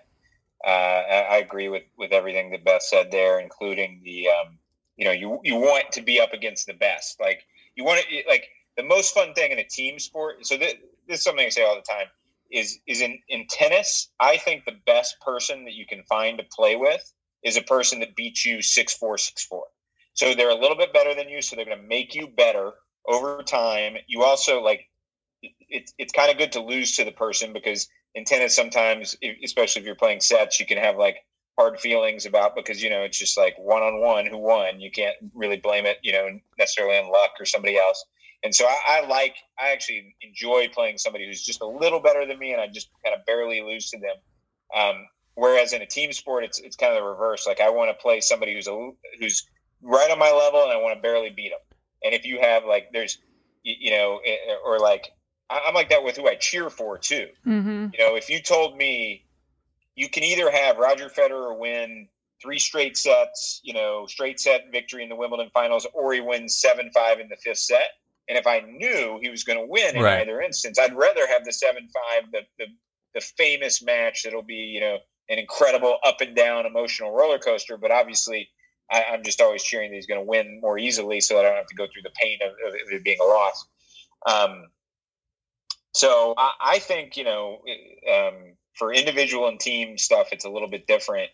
[0.65, 4.59] Uh, I, I agree with with everything that Beth said there, including the um,
[4.97, 7.43] you know you you want to be up against the best, like
[7.77, 10.47] you want to like the most fun thing in a team sport.
[10.47, 10.75] So this,
[11.09, 12.07] this is something I say all the time
[12.51, 14.11] is is in in tennis.
[14.21, 17.03] I think the best person that you can find to play with
[17.45, 19.65] is a person that beats you six four six four.
[20.15, 22.73] So they're a little bit better than you, so they're going to make you better
[23.07, 23.97] over time.
[24.07, 24.87] You also like
[25.43, 29.81] it's it's kind of good to lose to the person because in tennis sometimes, especially
[29.81, 31.17] if you're playing sets, you can have like
[31.59, 34.81] hard feelings about because you know it's just like one on one who won.
[34.81, 38.05] You can't really blame it, you know, necessarily on luck or somebody else.
[38.43, 42.27] And so I, I like I actually enjoy playing somebody who's just a little better
[42.27, 44.17] than me, and I just kind of barely lose to them.
[44.75, 47.47] Um, whereas in a team sport, it's it's kind of the reverse.
[47.47, 49.47] Like I want to play somebody who's a who's
[49.83, 51.61] right on my level, and I want to barely beat them.
[52.05, 53.19] And if you have like there's
[53.63, 55.11] you, know eh, or like
[55.51, 57.29] I'm like that with who I cheer for too.
[57.47, 57.89] Mm-hmm.
[57.93, 59.27] You know, if you told me
[59.97, 62.09] you can either have Roger Federer win
[62.41, 66.59] three straight sets, you know, straight set victory in the Wimbledon finals, or he wins
[66.59, 67.89] seven five in the fifth set.
[68.29, 70.21] And if I knew he was going to win in Right.
[70.21, 72.67] either instance, I'd rather have the seven five, the, the
[73.15, 74.99] the famous match that'll be, you know,
[75.31, 77.79] an incredible up and down emotional roller coaster.
[77.79, 78.51] But obviously,
[78.91, 81.49] I, I'm just always cheering that he's going to win more easily, so that I
[81.49, 83.67] don't have to go through the pain of, of it being a loss.
[84.27, 84.67] Um,
[85.95, 87.63] so I, I think you know,
[88.13, 91.31] um, for individual and team stuff, it's a little bit different.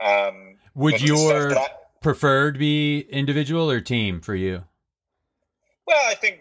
[0.00, 1.68] Um, Would but the stuff your I-
[2.02, 4.64] preferred be individual or team for you?
[5.86, 6.40] Well, I think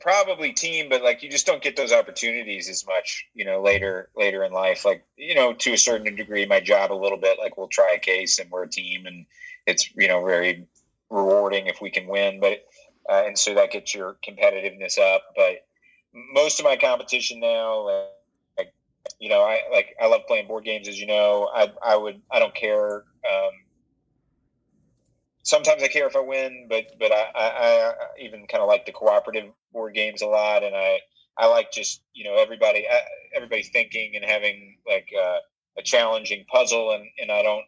[0.00, 4.10] probably team, but like you just don't get those opportunities as much, you know, later
[4.16, 4.84] later in life.
[4.84, 7.38] Like you know, to a certain degree, my job a little bit.
[7.38, 9.26] Like we'll try a case, and we're a team, and
[9.66, 10.66] it's you know very
[11.10, 12.40] rewarding if we can win.
[12.40, 12.64] But
[13.08, 15.22] uh, and so that gets your competitiveness up.
[15.36, 15.66] But
[16.12, 18.06] most of my competition now, like,
[18.58, 18.72] like
[19.18, 21.50] you know, I like I love playing board games, as you know.
[21.54, 23.04] I I would I don't care.
[23.30, 23.50] Um,
[25.48, 28.84] sometimes I care if I win, but but I, I, I even kind of like
[28.84, 31.00] the cooperative board games a lot, and I
[31.38, 32.96] I like just you know everybody uh,
[33.34, 35.38] everybody thinking and having like uh,
[35.78, 37.64] a challenging puzzle, and and I don't.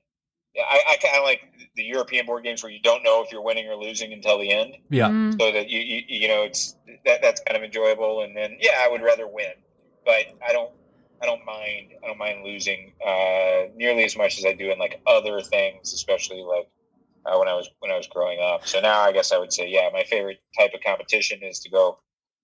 [0.59, 1.43] I, I kind of like
[1.77, 4.51] the European board games where you don't know if you're winning or losing until the
[4.51, 5.09] end, Yeah.
[5.09, 5.41] Mm.
[5.41, 8.23] so that you you, you know it's that that's kind of enjoyable.
[8.23, 9.55] And then yeah, I would rather win,
[10.05, 10.71] but I don't
[11.23, 14.79] I don't mind I don't mind losing uh, nearly as much as I do in
[14.79, 16.69] like other things, especially like
[17.27, 18.67] uh, when I was when I was growing up.
[18.67, 21.71] So now I guess I would say, yeah, my favorite type of competition is to
[21.71, 21.99] go,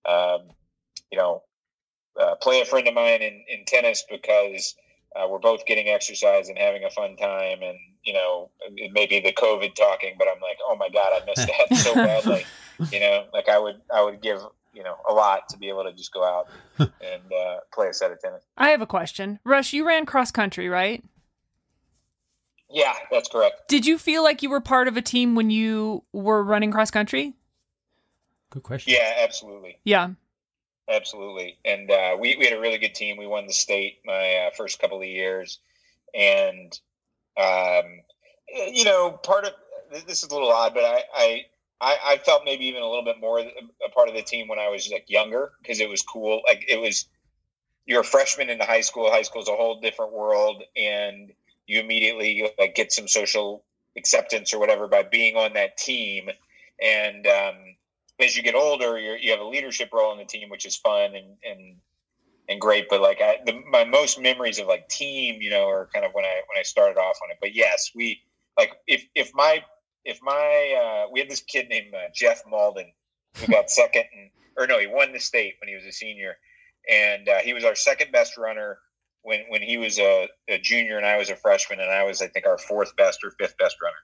[0.07, 0.49] um,
[1.11, 1.43] you know,
[2.19, 4.75] uh, play a friend of mine in, in tennis because
[5.15, 7.61] uh, we're both getting exercise and having a fun time.
[7.61, 11.13] And you know, it may be the COVID talking, but I'm like, oh my god,
[11.13, 12.45] I missed that so badly.
[12.91, 14.39] You know, like I would I would give
[14.71, 16.47] you know a lot to be able to just go out
[16.77, 18.43] and uh, play a set of tennis.
[18.55, 19.39] I have a question.
[19.43, 21.03] Rush, you ran cross country, right?
[22.69, 23.67] Yeah, that's correct.
[23.69, 26.91] Did you feel like you were part of a team when you were running cross
[26.91, 27.33] country?
[28.49, 28.93] Good question.
[28.93, 29.79] Yeah, absolutely.
[29.83, 30.09] Yeah.
[30.89, 33.17] Absolutely, and uh, we we had a really good team.
[33.17, 35.59] We won the state my uh, first couple of years,
[36.15, 36.79] and
[37.37, 38.01] um,
[38.49, 39.53] you know, part of
[39.91, 41.45] this is a little odd, but I, I,
[41.79, 44.59] I, I felt maybe even a little bit more a part of the team when
[44.59, 46.41] I was like younger because it was cool.
[46.47, 47.05] Like it was,
[47.85, 49.11] you're a freshman into high school.
[49.11, 51.31] High school is a whole different world, and
[51.67, 53.63] you immediately like get some social
[53.97, 56.29] acceptance or whatever by being on that team.
[56.81, 57.55] And um,
[58.19, 61.15] as you get older, you have a leadership role in the team, which is fun
[61.15, 61.75] and and
[62.49, 62.87] and great.
[62.89, 66.13] But like I, the, my most memories of like team, you know, are kind of
[66.13, 67.37] when I when I started off on it.
[67.41, 68.21] But yes, we
[68.57, 69.63] like if if my
[70.05, 72.91] if my uh, we had this kid named uh, Jeff Malden
[73.35, 76.37] who got second and or no, he won the state when he was a senior,
[76.89, 78.79] and uh, he was our second best runner
[79.27, 82.21] when when he was a, a, junior and I was a freshman, and I was
[82.21, 83.97] I think our fourth best or fifth best runner.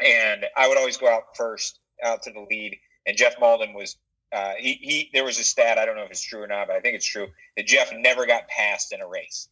[0.00, 3.96] And I would always go out first, out to the lead, and Jeff Malden was.
[4.32, 6.68] Uh, he, he there was a stat I don't know if it's true or not
[6.68, 9.50] but I think it's true that Jeff never got passed in a race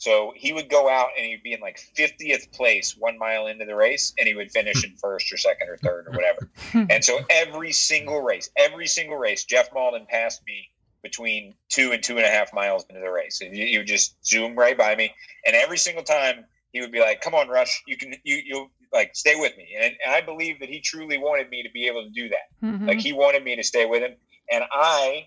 [0.00, 3.66] so he would go out and he'd be in like 50th place one mile into
[3.66, 6.50] the race, and he would finish in first or second or third or whatever.
[6.90, 10.70] and so every single race, every single race, Jeff Malden passed me
[11.02, 13.40] between two and two and a half miles into the race.
[13.40, 15.14] And you, would just zoom right by me.
[15.46, 18.70] And every single time he would be like, come on, Rush, you can, you, you'll
[18.92, 19.68] like stay with me.
[19.80, 22.66] And, and I believe that he truly wanted me to be able to do that.
[22.66, 22.88] Mm-hmm.
[22.88, 24.16] Like he wanted me to stay with him.
[24.50, 25.26] And I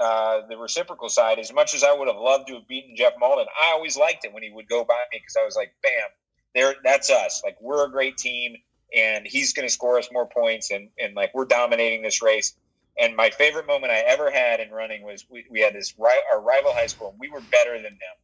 [0.00, 3.12] uh, the reciprocal side, as much as I would have loved to have beaten Jeff
[3.18, 5.74] Malden, I always liked it when he would go by me because I was like,
[5.82, 6.08] bam,
[6.54, 7.42] there, that's us.
[7.44, 8.56] Like we're a great team,
[8.96, 12.54] and he's going to score us more points, and and like we're dominating this race.
[13.00, 16.40] And my favorite moment I ever had in running was we, we had this our
[16.40, 18.16] rival high school, and we were better than them,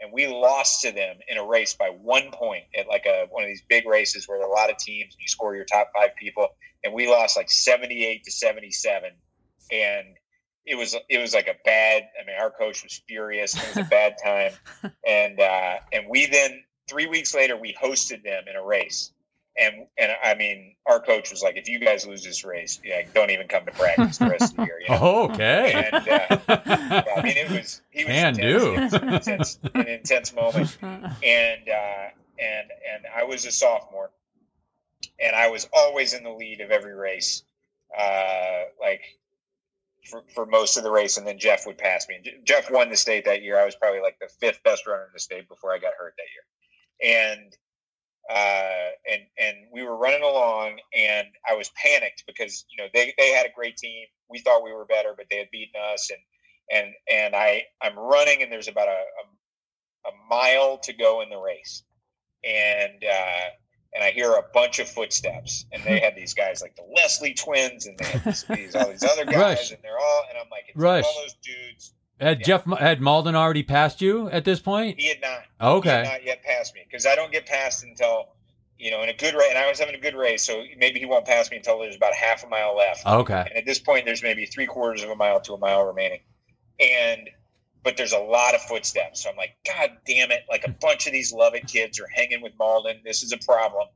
[0.00, 3.44] and we lost to them in a race by one point at like a one
[3.44, 5.64] of these big races where there are a lot of teams, and you score your
[5.64, 6.48] top five people,
[6.84, 9.10] and we lost like seventy eight to seventy seven,
[9.70, 10.06] and
[10.66, 12.02] it was it was like a bad.
[12.20, 13.54] I mean, our coach was furious.
[13.54, 14.52] It was a bad time,
[15.06, 19.12] and uh, and we then three weeks later we hosted them in a race,
[19.58, 23.02] and and I mean, our coach was like, if you guys lose this race, yeah,
[23.14, 24.80] don't even come to practice the rest of the year.
[24.80, 25.30] You know?
[25.30, 25.72] okay.
[25.72, 29.88] And uh, yeah, I mean, it was he was can do was an intense, an
[29.88, 34.10] intense moment, and uh, and and I was a sophomore,
[35.18, 37.42] and I was always in the lead of every race.
[37.96, 39.02] Uh, like
[40.10, 42.20] for, for most of the race, and then Jeff would pass me.
[42.44, 43.58] Jeff won the state that year.
[43.58, 46.14] I was probably like the fifth best runner in the state before I got hurt
[46.16, 47.56] that year, and
[48.30, 53.14] uh, and and we were running along, and I was panicked because you know they
[53.18, 54.06] they had a great team.
[54.28, 56.20] We thought we were better, but they had beaten us, and
[56.84, 61.30] and and I I'm running, and there's about a a, a mile to go in
[61.30, 61.82] the race,
[62.44, 63.48] and uh,
[63.94, 67.34] and I hear a bunch of footsteps, and they had these guys like the Leslie
[67.34, 69.70] twins, and they had these, these all these other guys, Rush.
[69.72, 71.04] and they're all, and I'm like, it's Rush.
[71.04, 71.94] all those dudes.
[72.20, 72.44] Had Yeah.
[72.46, 74.98] Jeff had Malden already passed you at this point?
[74.98, 75.90] He had not, he Okay.
[75.90, 78.28] had not yet passed me because I don't get passed until
[78.78, 80.98] you know in a good race, and I was having a good race, so maybe
[80.98, 83.06] he won't pass me until there's about half a mile left.
[83.06, 83.44] Okay.
[83.48, 86.20] And at this point, there's maybe three quarters of a mile to a mile remaining.
[86.80, 87.30] And,
[87.82, 89.22] but there's a lot of footsteps.
[89.22, 90.42] So I'm like, God damn it.
[90.50, 93.00] Like a bunch of these Lovett kids are hanging with Malden.
[93.04, 93.88] This is a problem.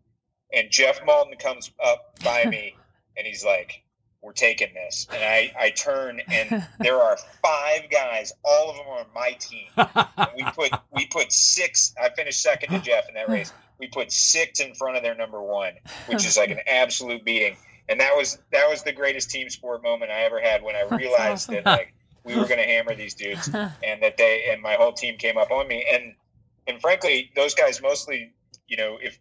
[0.52, 2.74] And Jeff Malden comes up by me
[3.16, 3.82] and he's like,
[4.22, 5.06] we're taking this.
[5.12, 9.32] And I, I turn and there are five guys, all of them are on my
[9.32, 9.68] team.
[9.76, 13.52] And we put, we put six, I finished second to Jeff in that race.
[13.78, 15.72] We put six in front of their number one,
[16.06, 17.56] which is like an absolute beating.
[17.88, 20.82] And that was that was the greatest team sport moment I ever had when I
[20.94, 21.92] realized that like
[22.22, 25.36] we were going to hammer these dudes, and that they and my whole team came
[25.36, 25.84] up on me.
[25.92, 26.14] And
[26.68, 28.32] and frankly, those guys mostly,
[28.68, 29.18] you know, if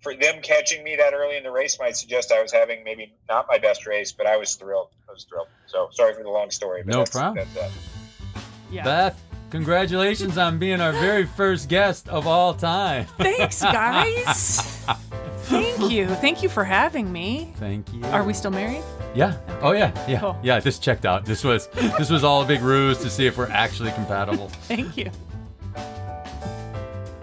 [0.00, 3.12] for them catching me that early in the race might suggest I was having maybe
[3.28, 4.88] not my best race, but I was thrilled.
[5.08, 5.48] I was thrilled.
[5.66, 6.82] So sorry for the long story.
[6.82, 7.46] But No that's, problem.
[7.54, 8.40] That's, uh,
[8.70, 8.84] yeah.
[8.84, 13.04] Beth, congratulations on being our very first guest of all time.
[13.18, 14.60] Thanks, guys.
[15.44, 16.06] Thank you.
[16.06, 17.52] Thank you for having me.
[17.56, 18.04] Thank you.
[18.06, 18.82] Are we still married?
[19.14, 19.36] Yeah.
[19.60, 19.92] Oh yeah.
[20.08, 20.20] Yeah.
[20.20, 20.38] Cool.
[20.42, 20.60] Yeah.
[20.60, 21.24] This checked out.
[21.24, 21.66] This was
[21.98, 24.48] this was all a big ruse to see if we're actually compatible.
[24.62, 25.10] Thank you.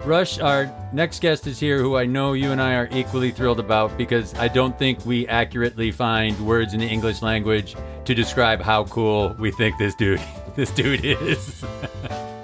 [0.08, 3.60] Rush, our next guest is here, who I know you and I are equally thrilled
[3.60, 8.62] about because I don't think we accurately find words in the English language to describe
[8.62, 10.18] how cool we think this dude
[10.56, 11.62] this dude is.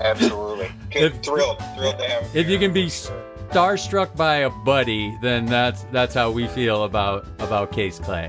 [0.00, 2.24] absolutely If- thrilled, thrilled to have.
[2.24, 6.84] him if you can be starstruck by a buddy, then that's that's how we feel
[6.84, 8.26] about about Case Clay.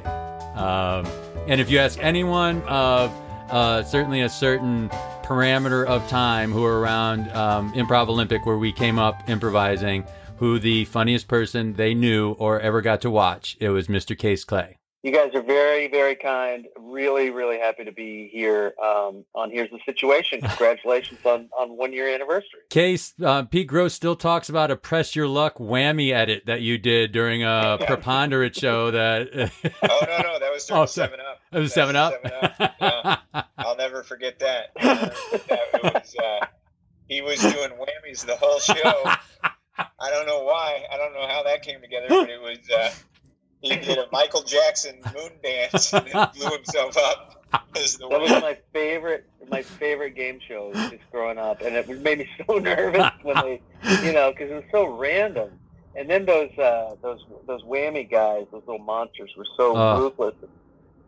[0.55, 1.05] Um,
[1.47, 3.11] and if you ask anyone of
[3.51, 4.89] uh, certainly a certain
[5.25, 10.05] parameter of time who are around um, Improv Olympic, where we came up improvising,
[10.37, 14.15] who the funniest person they knew or ever got to watch, it was Mr.
[14.15, 14.77] Case Clay.
[15.01, 16.67] You guys are very, very kind.
[16.79, 20.41] Really, really happy to be here um, on Here's the Situation.
[20.43, 22.61] Congratulations on, on one year anniversary.
[22.69, 26.77] Case, uh, Pete Gross still talks about a press your luck whammy edit that you
[26.77, 29.29] did during a preponderate show that.
[29.33, 30.39] oh, no, no.
[30.39, 31.34] That was during oh, 7 Up.
[31.51, 32.13] It was 7 Up?
[32.23, 32.73] 7 up.
[32.81, 33.43] Yeah.
[33.57, 34.73] I'll never forget that.
[34.75, 36.45] that was, uh,
[37.07, 39.11] he was doing whammies the whole show.
[39.77, 40.83] I don't know why.
[40.91, 42.57] I don't know how that came together, but it was.
[42.69, 42.91] Uh,
[43.61, 47.43] he did a Michael Jackson moon dance and blew himself up.
[47.51, 52.29] that was my favorite, my favorite game shows just growing up, and it made me
[52.45, 53.61] so nervous when they,
[54.03, 55.49] you know, because it was so random.
[55.95, 59.99] And then those uh, those those whammy guys, those little monsters, were so uh.
[59.99, 60.35] ruthless.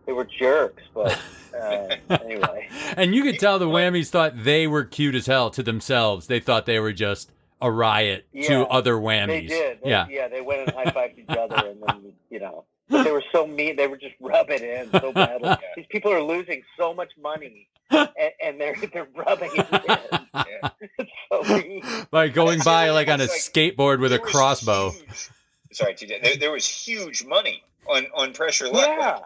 [0.07, 1.19] They were jerks, but
[1.61, 2.69] uh, anyway.
[2.95, 6.27] And you could tell the whammies thought they were cute as hell to themselves.
[6.27, 7.29] They thought they were just
[7.61, 9.27] a riot yeah, to other whammies.
[9.27, 9.79] They did.
[9.83, 10.27] They, yeah, yeah.
[10.29, 13.75] They went and high fived each other, and then you know they were so mean.
[13.75, 15.55] They were just rubbing it in so badly.
[15.75, 18.09] These people are losing so much money, and,
[18.41, 20.19] and they're they're rubbing it in.
[20.33, 20.69] Yeah.
[20.99, 21.83] It's so mean.
[22.11, 24.91] By going by like on a like, skateboard with a crossbow.
[24.91, 25.29] Huge,
[25.73, 26.23] sorry, TJ.
[26.23, 28.87] There, there, was huge money on on Press Your Luck.
[28.87, 29.11] Yeah.
[29.11, 29.23] Like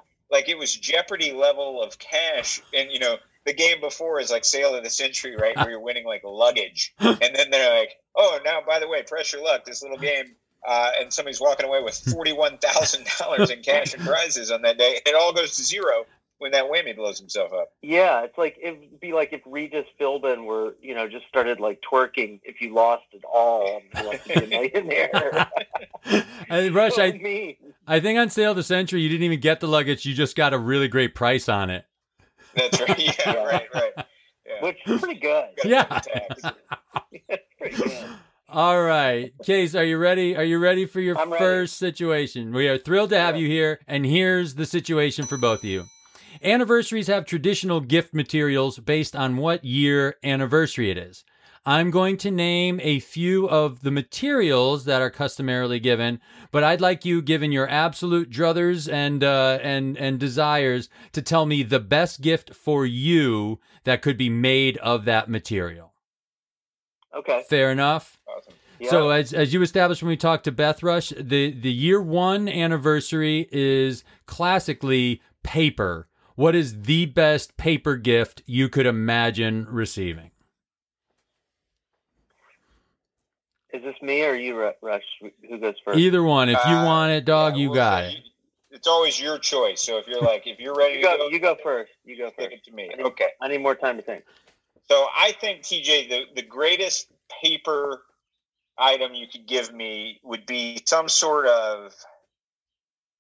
[0.50, 4.76] it was Jeopardy level of cash, and you know the game before is like sale
[4.76, 5.56] of the century, right?
[5.58, 9.34] Where you're winning like luggage, and then they're like, oh, now by the way, Press
[9.34, 10.36] Your Luck, this little game,
[10.68, 14.62] uh, and somebody's walking away with forty one thousand dollars in cash and prizes on
[14.64, 15.02] that day.
[15.06, 16.06] and It all goes to zero
[16.42, 17.72] when that whammy blows himself up.
[17.84, 21.80] Yeah, it's like it'd be like if Regis Philbin were, you know, just started like
[21.82, 25.52] twerking if you lost it all and like a millionaire.
[26.50, 29.60] and Rush, so I, I think on sale of the century you didn't even get
[29.60, 31.86] the luggage, you just got a really great price on it.
[32.56, 33.00] That's right.
[33.20, 33.94] Yeah, right, right.
[33.98, 34.64] Yeah.
[34.64, 35.50] Which is pretty good.
[35.64, 35.84] Yeah.
[37.60, 38.06] pretty good.
[38.50, 40.36] All right, Case, are you ready?
[40.36, 41.94] Are you ready for your I'm first ready.
[41.94, 42.52] situation?
[42.52, 43.44] We are thrilled to have yeah.
[43.44, 45.86] you here, and here's the situation for both of you.
[46.44, 51.24] Anniversaries have traditional gift materials based on what year anniversary it is.
[51.66, 56.20] I'm going to name a few of the materials that are customarily given,
[56.52, 61.46] but I'd like you, given your absolute druthers and uh, and and desires, to tell
[61.46, 65.94] me the best gift for you that could be made of that material.
[67.16, 67.44] Okay.
[67.48, 68.18] Fair enough.
[68.28, 68.54] Awesome.
[68.80, 68.90] Yeah.
[68.90, 72.50] So as as you established when we talked to Beth Rush, the the year one
[72.50, 76.08] anniversary is classically paper.
[76.36, 80.32] What is the best paper gift you could imagine receiving?
[83.74, 85.04] Is this me or you, Rush?
[85.50, 85.98] Who goes first?
[85.98, 86.50] Either one.
[86.50, 88.18] If you uh, want it, dog, yeah, you we'll got it.
[88.70, 89.82] It's always your choice.
[89.82, 91.92] So if you're like, if you're ready you go, go, you go first.
[92.04, 92.52] You go first.
[92.52, 92.90] it to me.
[92.92, 93.28] I need, okay.
[93.42, 94.24] I need more time to think.
[94.90, 97.08] So I think TJ, the the greatest
[97.42, 98.02] paper
[98.78, 101.94] item you could give me would be some sort of,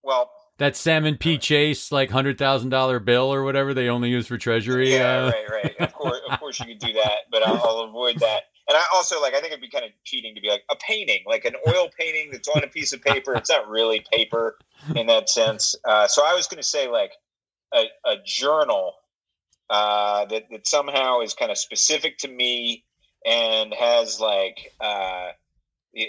[0.03, 0.31] well,
[0.61, 1.39] that Salmon P.
[1.39, 4.93] Chase like hundred thousand dollar bill or whatever they only use for treasury.
[4.93, 5.31] Yeah, uh...
[5.31, 5.75] right, right.
[5.79, 8.43] Of course, of course, you could do that, but I'll, I'll avoid that.
[8.69, 10.75] And I also like I think it'd be kind of cheating to be like a
[10.75, 13.33] painting, like an oil painting that's on a piece of paper.
[13.33, 14.59] It's not really paper
[14.95, 15.75] in that sense.
[15.83, 17.13] Uh, so I was going to say like
[17.73, 18.93] a, a journal
[19.67, 22.85] uh, that that somehow is kind of specific to me
[23.25, 25.29] and has like uh,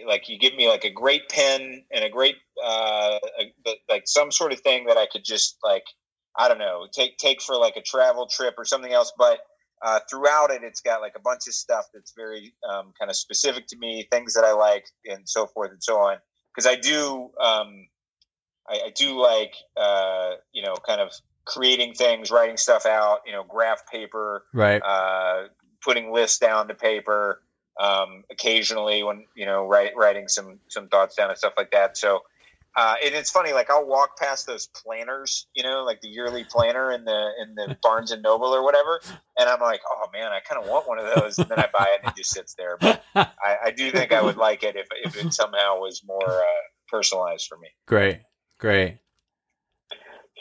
[0.06, 3.52] like you give me like a great pen and a great uh, a,
[3.88, 5.84] like some sort of thing that I could just like
[6.36, 9.40] I don't know take take for like a travel trip or something else, but
[9.82, 13.16] uh, throughout it, it's got like a bunch of stuff that's very um, kind of
[13.16, 16.18] specific to me, things that I like, and so forth and so on.
[16.54, 17.88] Because I do, um,
[18.68, 21.10] I, I, do like, uh, you know, kind of
[21.46, 24.80] creating things, writing stuff out, you know, graph paper, right?
[24.84, 25.48] Uh,
[25.82, 27.42] putting lists down to paper.
[27.82, 31.96] Um, occasionally, when you know, write, writing some some thoughts down and stuff like that.
[31.96, 32.22] So
[32.74, 36.44] uh, and it's funny, like I'll walk past those planners, you know, like the yearly
[36.44, 39.00] planner in the in the Barnes and Noble or whatever,
[39.38, 41.68] and I'm like, oh man, I kind of want one of those, and then I
[41.76, 42.78] buy it and it just sits there.
[42.80, 46.26] But I, I do think I would like it if if it somehow was more
[46.26, 47.68] uh, personalized for me.
[47.86, 48.20] Great,
[48.58, 48.98] great.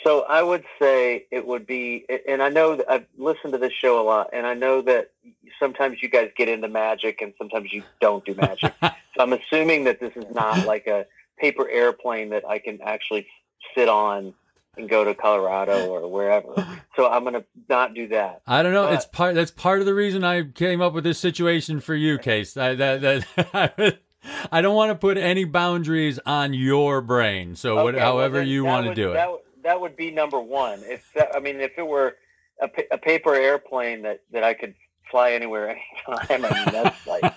[0.04, 3.74] So I would say it would be, and I know that I've listened to this
[3.74, 5.12] show a lot, and I know that
[5.60, 8.74] sometimes you guys get into magic and sometimes you don't do magic.
[8.82, 8.90] so
[9.20, 11.06] I'm assuming that this is not like a
[11.38, 13.28] paper airplane that I can actually
[13.76, 14.34] sit on
[14.78, 16.54] and go to Colorado or wherever.
[16.96, 18.42] So I'm going to not do that.
[18.48, 18.86] I don't know.
[18.86, 19.36] But, it's part.
[19.36, 22.56] That's part of the reason I came up with this situation for you, Case.
[22.58, 24.00] I, that, that,
[24.52, 27.56] I don't want to put any boundaries on your brain.
[27.56, 29.14] So okay, what, however well, you want would, to do it.
[29.16, 29.30] That,
[29.64, 30.82] that would be number one.
[30.84, 32.18] If that, I mean, if it were
[32.62, 34.76] a, a paper airplane that, that I could
[35.10, 35.70] fly anywhere
[36.08, 37.34] anytime, I mean, that's like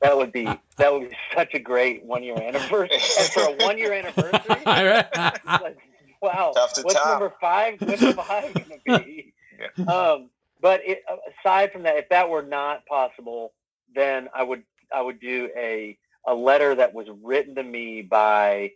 [0.00, 0.44] that would be
[0.76, 2.96] that would be such a great one year anniversary.
[3.18, 5.78] And for a one year anniversary, like,
[6.20, 6.52] wow.
[6.54, 7.20] Tough to What's top.
[7.20, 7.80] number five?
[7.80, 9.32] What's five going to be?
[9.76, 9.84] Yeah.
[9.84, 11.02] Um, but it,
[11.40, 13.52] aside from that, if that were not possible,
[13.94, 14.64] then I would
[14.94, 15.96] I would do a
[16.26, 18.72] a letter that was written to me by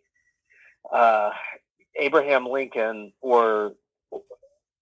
[0.92, 1.30] uh,
[1.98, 3.74] Abraham Lincoln or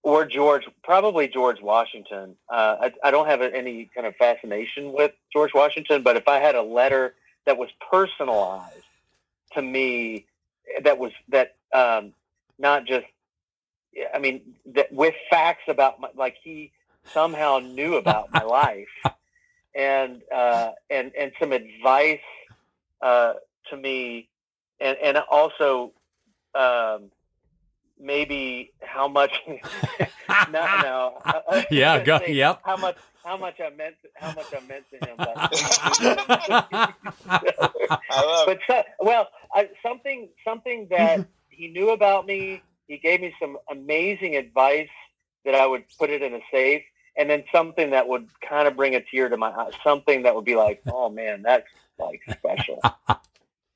[0.07, 2.37] or George, probably George Washington.
[2.49, 6.39] Uh, I, I don't have any kind of fascination with George Washington, but if I
[6.39, 7.15] had a letter
[7.45, 8.85] that was personalized
[9.55, 10.27] to me,
[10.85, 12.13] that was that um,
[12.57, 13.07] not just,
[14.15, 16.71] I mean, that with facts about my, like he
[17.13, 18.89] somehow knew about my life,
[19.75, 22.21] and uh, and and some advice
[23.03, 23.35] uh,
[23.71, 24.29] to me,
[24.81, 25.93] and and also.
[26.57, 27.11] Um,
[27.99, 29.57] maybe how much no
[30.83, 32.61] no I- I Yeah, go- yep.
[32.65, 35.51] how much how much i meant how much i meant to him but,
[38.11, 43.21] I love but so, well I, something something that he knew about me he gave
[43.21, 44.89] me some amazing advice
[45.45, 46.83] that i would put it in a safe
[47.19, 50.35] and then something that would kind of bring a tear to my eye something that
[50.35, 51.67] would be like oh man that's
[51.99, 52.81] like special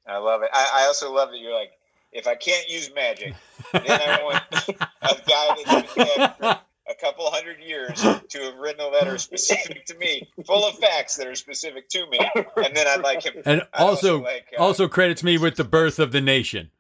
[0.07, 0.51] I love it.
[0.53, 1.71] I, I also love that you're like,
[2.13, 3.35] if I can't use magic,
[3.73, 4.43] then I want
[5.03, 6.45] a guy that's been dead for
[6.89, 11.17] a couple hundred years to have written a letter specific to me, full of facts
[11.17, 12.19] that are specific to me,
[12.57, 13.43] and then I'd like him.
[13.47, 16.71] and I'd also, like, uh, also credits me with the birth of the nation.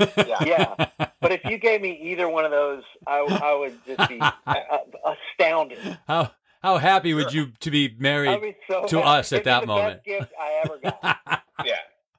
[0.00, 0.74] yeah, yeah
[1.20, 4.32] but if you gave me either one of those i, I would just be uh,
[5.36, 5.78] astounded
[6.08, 7.42] How how happy would Sure.
[7.44, 8.40] you to be married?
[8.40, 9.08] be so to happy.
[9.20, 9.94] us at It'd be that the moment.
[9.98, 11.76] best gift i ever got yeah.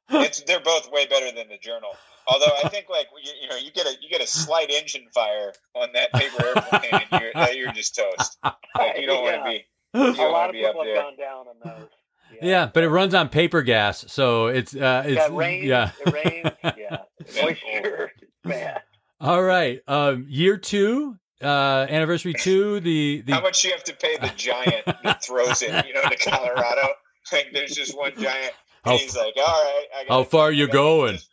[0.09, 1.89] It's they're both way better than the journal.
[2.28, 5.07] Although I think like you, you know you get a you get a slight engine
[5.13, 8.38] fire on that paper airplane, and you're, you're just toast.
[8.43, 9.65] Like you don't want to be.
[9.93, 11.89] You a lot of be people have gone down on those
[12.41, 15.91] yeah, but it runs on paper gas, so it's uh, it's yeah, it rains, yeah.
[16.05, 16.97] it rains, yeah.
[17.41, 18.82] Moisture, it's bad.
[19.19, 22.80] All right, um, year two, uh, anniversary two.
[22.80, 26.01] The the How much you have to pay the giant that throws it, you know,
[26.01, 26.88] to Colorado?
[27.32, 28.51] Like, there's just one giant.
[28.84, 29.86] How- he's like, all right.
[29.95, 31.13] I how far I you going?
[31.13, 31.30] this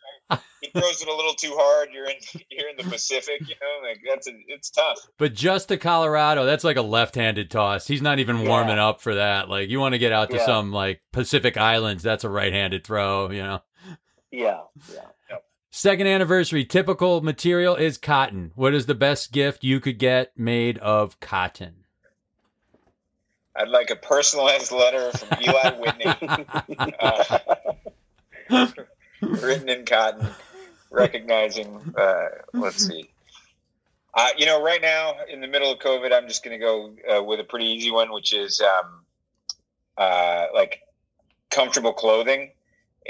[0.61, 1.89] He throws it a little too hard.
[1.91, 2.15] You're in,
[2.51, 3.87] you're in the Pacific, you know.
[3.87, 4.99] Like that's a, it's tough.
[5.17, 7.87] But just to Colorado, that's like a left-handed toss.
[7.87, 8.47] He's not even Yeah.
[8.47, 9.49] warming up for that.
[9.49, 10.45] Like you want to get out to Yeah.
[10.45, 13.31] some like Pacific Islands, that's a right-handed throw.
[13.31, 13.59] You know.
[14.31, 14.59] Yeah,
[14.93, 15.37] yeah.
[15.71, 18.51] Second anniversary, typical material is cotton.
[18.55, 21.75] What is the best gift you could get made of cotton?
[23.55, 26.05] I'd like a personalized letter from Eli Whitney,
[26.99, 27.39] uh,
[29.21, 30.27] written in cotton,
[30.91, 31.93] recognizing.
[31.97, 33.09] Uh, let's see.
[34.13, 36.95] Uh, you know, right now in the middle of COVID, I'm just going to go
[37.09, 39.05] uh, with a pretty easy one, which is um,
[39.97, 40.81] uh, like
[41.49, 42.51] comfortable clothing.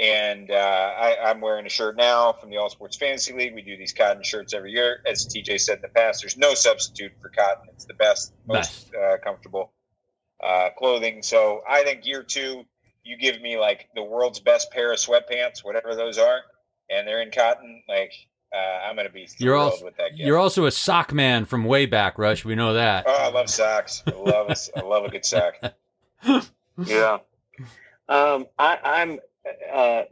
[0.00, 3.54] And uh, I, I'm wearing a shirt now from the All Sports Fantasy League.
[3.54, 5.02] We do these cotton shirts every year.
[5.04, 7.68] As TJ said in the past, there's no substitute for cotton.
[7.74, 9.72] It's the best, most uh, comfortable
[10.42, 11.22] uh, clothing.
[11.22, 12.64] So I think year two,
[13.04, 16.40] you give me like the world's best pair of sweatpants, whatever those are,
[16.92, 17.82] and they're in cotton.
[17.88, 18.12] Like
[18.54, 20.20] uh, I'm going to be thrilled You're also with that gift.
[20.26, 22.44] you're also a sock man from way back, Rush.
[22.44, 23.04] We know that.
[23.06, 24.02] Oh, I love socks.
[24.06, 25.54] I love a, I love a good sock.
[26.86, 27.18] Yeah.
[28.08, 29.20] Um, I, I'm.
[29.72, 30.02] Uh,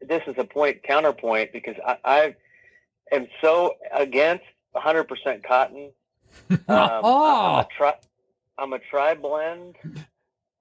[0.00, 2.34] this is a point counterpoint because I, I
[3.12, 4.44] am so against
[4.74, 5.90] 100% cotton.
[6.50, 7.54] Um, Oh.
[7.54, 7.94] I'm a tri.
[8.58, 9.76] I'm a tri blend.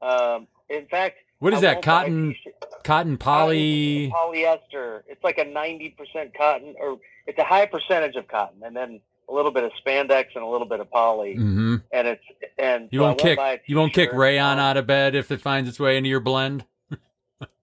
[0.02, 1.84] Um, in fact, what is I that?
[1.84, 2.36] Cotton
[2.84, 5.04] cotton poly polyester.
[5.08, 5.96] It's like a 90%
[6.36, 10.30] cotton, or it's a high percentage of cotton, and then a little bit of spandex
[10.34, 12.24] and a little bit of poly, hmm and it's
[12.58, 15.14] and You so won't kick buy a you won't kick rayon Um, out of bed
[15.14, 16.66] if it finds its way into your blend.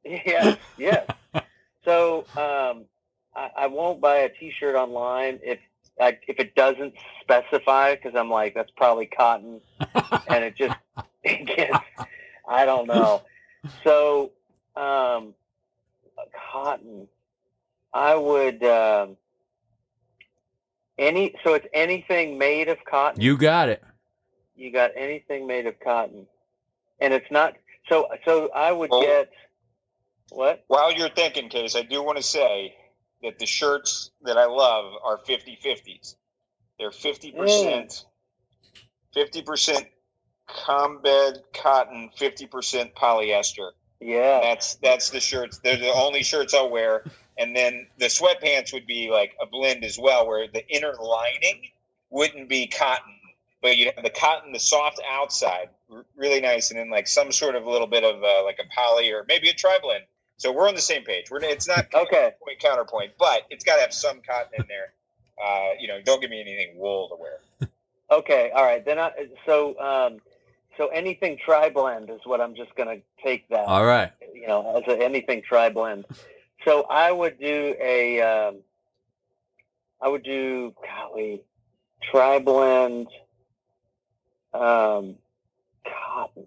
[0.05, 1.07] Yes, yes.
[1.85, 2.85] so um,
[3.35, 5.59] I, I won't buy a T-shirt online if
[6.01, 9.61] I, if it doesn't specify because I'm like that's probably cotton,
[10.29, 10.77] and it just
[11.25, 11.79] it gets
[12.49, 13.23] I don't know.
[13.85, 14.33] So
[14.77, 15.35] um,
[16.53, 17.09] cotton,
[17.93, 19.17] I would um,
[20.99, 23.21] any so it's anything made of cotton.
[23.21, 23.83] You got it.
[24.55, 26.27] you got anything made of cotton,
[27.01, 27.55] and it's not
[27.89, 28.09] so.
[28.25, 29.03] So I would Oh.
[29.03, 29.31] get
[30.31, 30.65] what?
[30.69, 32.75] While you're thinking, Case, I do want to say
[33.23, 36.17] that the shirts that I love are 50 50s.
[36.79, 38.05] They're 50%,
[39.15, 39.87] 50%
[40.65, 41.07] combed
[41.55, 43.71] cotton, 50% polyester.
[44.01, 45.59] Yeah, That's that's the shirts.
[45.59, 47.05] They're the only shirts I'll wear.
[47.39, 51.71] And then the sweatpants would be like a blend as well, where the inner lining
[52.11, 53.15] wouldn't be cotton,
[53.63, 57.31] but you'd have the cotton, the soft outside, r- really nice, and then like some
[57.33, 60.05] sort of little bit of uh, like a poly or maybe a tri blend.
[60.37, 61.31] So we're on the same page.
[61.31, 62.33] We're it's not okay.
[62.45, 64.93] point counterpoint, but it's got to have some cotton in there.
[65.43, 67.39] uh, you know, don't give me anything wool to wear.
[68.11, 68.85] Okay, all right.
[68.85, 69.11] Then I
[69.47, 70.21] so um,
[70.77, 73.67] so anything tri blend is what I'm just going to take that.
[73.67, 74.13] All right.
[74.35, 76.05] You know, as a, anything tri blend.
[76.65, 78.57] So I would do a um,
[80.01, 81.43] I would do golly
[82.11, 83.09] tri blend
[84.55, 85.17] um,
[85.85, 86.47] cotton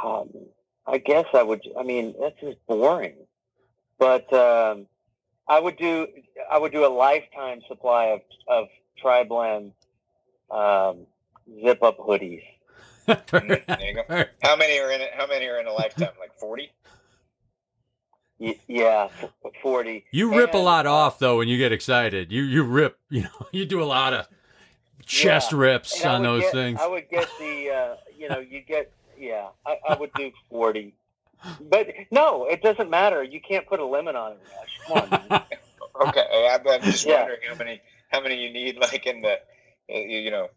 [0.00, 0.46] cotton.
[0.86, 1.62] I guess I would.
[1.78, 3.14] I mean, that's just boring.
[3.98, 4.86] But um,
[5.48, 6.06] I would do.
[6.50, 9.72] I would do a lifetime supply of of tri blend
[10.50, 11.06] um,
[11.62, 12.42] zip up hoodies.
[13.06, 13.22] There
[13.80, 14.24] you go.
[14.42, 15.10] How many are in it?
[15.16, 16.08] How many are in a lifetime?
[16.18, 16.70] Like forty?
[18.38, 19.08] Y- yeah,
[19.62, 20.04] forty.
[20.10, 22.32] You rip a lot uh, off though when you get excited.
[22.32, 22.98] You you rip.
[23.10, 24.26] You know you do a lot of
[25.06, 25.58] chest Yeah.
[25.58, 26.80] rips and on those get- things.
[26.80, 27.70] I would get the.
[27.70, 28.90] Uh, you know, you get.
[29.18, 30.94] Yeah, I, I would do forty.
[31.60, 33.22] But no, it doesn't matter.
[33.22, 34.38] You can't put a limit on it.
[34.94, 35.10] Rush.
[35.10, 35.42] Come on.
[36.08, 37.18] Okay, I'm, I'm just Yeah.
[37.20, 39.36] wondering how many how many you need, like in the, uh,
[39.88, 40.48] you you know,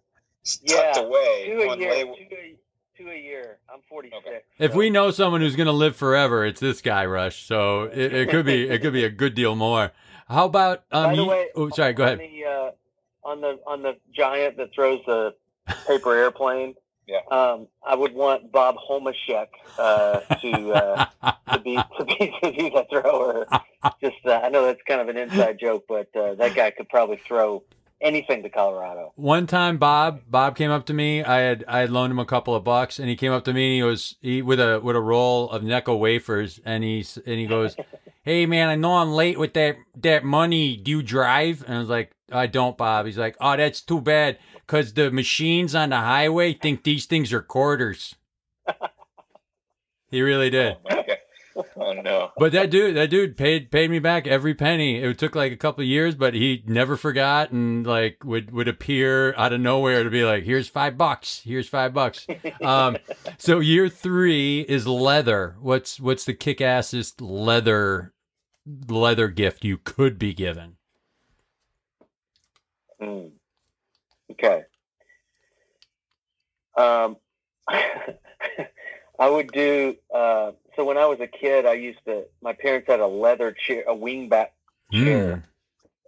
[0.64, 1.46] Yeah, tucked away.
[1.48, 1.92] two a one year.
[1.92, 2.56] lay- Two a,
[3.04, 3.58] two a year.
[3.72, 4.24] I'm 46.
[4.26, 4.40] Okay.
[4.60, 7.46] if we know someone who's gonna live forever, it's this guy, Rush.
[7.46, 9.92] So it, it could be it could be a good deal more.
[10.28, 11.04] How about um?
[11.12, 11.94] By the you- way, oh, sorry.
[11.94, 12.20] Go on ahead.
[12.20, 12.72] The, uh,
[13.30, 15.34] on the on the giant that throws the
[15.88, 16.76] paper airplane.
[17.10, 17.20] Yeah.
[17.32, 19.48] Um, I would want Bob Homashek
[19.80, 21.06] uh, to uh,
[21.54, 23.48] to be to be to be the thrower.
[24.04, 26.90] Just uh, I know that's kind of an inside joke, but uh, that guy could
[26.90, 27.64] probably throw
[28.02, 29.14] anything to Colorado.
[29.16, 31.24] One time, Bob Bob came up to me.
[31.24, 33.54] I had I had loaned him a couple of bucks, and he came up to
[33.54, 37.06] me and he was he with a with a roll of Necco wafers, and he
[37.26, 37.76] and he goes,
[38.24, 40.78] "Hey man, I know I'm late with that that money.
[40.78, 44.02] Do you drive?" And I was like, "I don't, Bob." He's like, "Oh, that's too
[44.02, 44.38] bad,
[44.68, 48.16] cause the machines on the highway think these things are quarters."
[50.12, 50.78] he really did.
[50.90, 51.04] Oh.
[51.76, 52.32] Oh no.
[52.38, 54.98] But that dude, that dude paid paid me back every penny.
[54.98, 58.68] It took like a couple of years, but he never forgot and like would would
[58.68, 61.42] appear out of nowhere to be like, "Here's five bucks.
[61.44, 62.28] Here's five bucks."
[62.64, 62.98] Um,
[63.38, 65.56] so year three is leather.
[65.60, 68.14] What's what's the kick assest leather
[68.88, 70.78] leather gift you could be given?
[73.02, 73.32] Mm.
[74.32, 74.64] Okay.
[76.78, 77.18] Um,
[77.68, 79.96] I would do.
[80.14, 82.24] Uh, so when I was a kid, I used to.
[82.42, 84.50] My parents had a leather chair, a wingback
[84.94, 85.44] chair, Mm.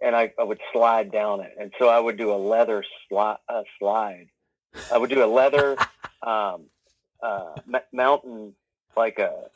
[0.00, 1.52] and I, I would slide down it.
[1.60, 4.28] And so I would do a leather sli- uh, slide.
[4.90, 5.76] I would do a leather
[6.22, 6.64] um,
[7.22, 8.54] uh, m- mountain,
[8.96, 9.50] like a.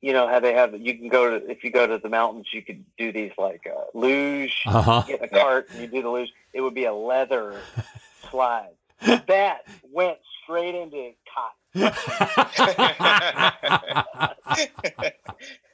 [0.00, 0.80] You know how they have.
[0.80, 3.62] You can go to if you go to the mountains, you could do these like
[3.66, 5.02] uh, luge Uh huh.
[5.08, 7.54] get in a cart and you do the luge, it would be a leather
[8.30, 8.74] slide.
[9.26, 11.57] That went straight into cotton,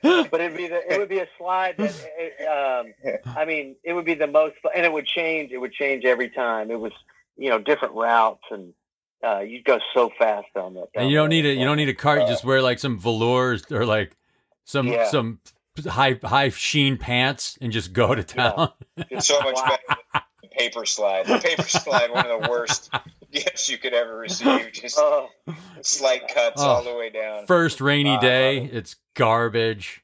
[0.02, 2.92] but it'd be the, it would be a slide that, it, um,
[3.36, 5.52] I mean, it would be the most, and it would change.
[5.52, 6.70] It would change every time.
[6.70, 6.92] It was,
[7.36, 8.72] you know, different routes, and
[9.24, 10.88] uh, you'd go so fast on that.
[10.94, 12.20] and you don't need a you don't need a cart.
[12.22, 14.16] You just wear like some velours or like
[14.64, 15.08] some Yeah.
[15.08, 15.40] some
[15.88, 18.70] high high sheen pants and just go to town.
[19.10, 21.26] It's so much better than the paper slide.
[21.26, 22.90] The paper slide, one of the worst
[23.32, 24.72] gifts you could ever receive.
[24.72, 25.28] Just Oh,
[25.82, 26.66] slight cuts Oh.
[26.66, 27.46] all the way down.
[27.46, 28.74] First rainy I day, it.
[28.74, 30.02] it's garbage.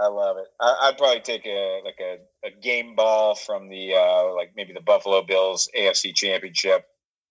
[0.00, 0.46] I love it.
[0.60, 2.16] I, I'd probably take a like a,
[2.46, 6.86] a game ball from the uh, like maybe the Buffalo Bills AFC Championship,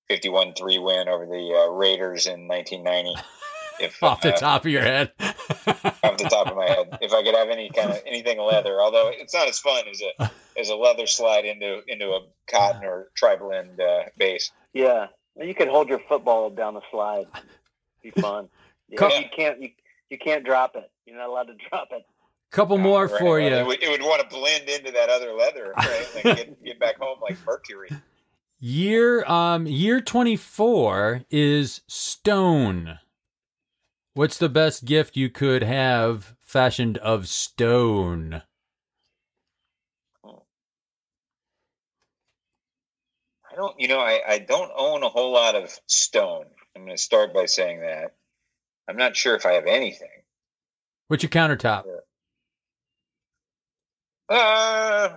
[0.08, 3.14] fifty-one three win over the uh, Raiders in nineteen ninety.
[3.80, 5.12] If Off the uh, top of your head.
[5.20, 5.36] off
[6.18, 9.10] the top of my head, if I could have any kind of anything leather, although
[9.12, 13.10] it's not as fun as a as a leather slide into into a cotton or
[13.16, 14.52] tri blend uh, base.
[14.74, 15.08] yeah.
[15.42, 17.26] You could hold your football down the slide.
[18.04, 18.50] Be fun.
[18.90, 19.62] Yeah, Co- you can't.
[19.62, 19.70] You,
[20.10, 20.92] you can't drop it.
[21.06, 22.04] You're not allowed to drop it.
[22.52, 23.50] Couple more Right, for right.
[23.52, 23.66] It you.
[23.66, 26.06] would, it would want to blend into that other leather, right?
[26.14, 27.90] Like get, get back home like Mercury.
[28.60, 33.00] Year um year 24 is stone.
[34.14, 38.42] What's the best gift you could have fashioned of stone?
[43.62, 46.46] Don't, you know, I, I don't own a whole lot of stone.
[46.76, 48.16] I'm going to start by saying that.
[48.88, 50.10] I'm not sure if I have anything.
[51.08, 51.84] What's your countertop?
[54.30, 55.10] Uh,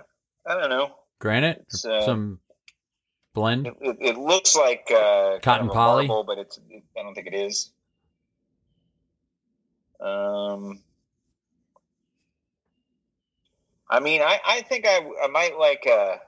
[0.47, 0.91] I don't know.
[1.19, 1.65] Granite?
[1.85, 2.39] Uh, Some
[3.33, 3.67] blend?
[3.67, 6.07] It, it, it looks like uh, Cotton poly?
[6.07, 6.59] marble, but it's.
[6.69, 7.71] It, I don't think it is.
[9.99, 10.81] Um,
[13.89, 16.19] I mean, I, I think I, I might like a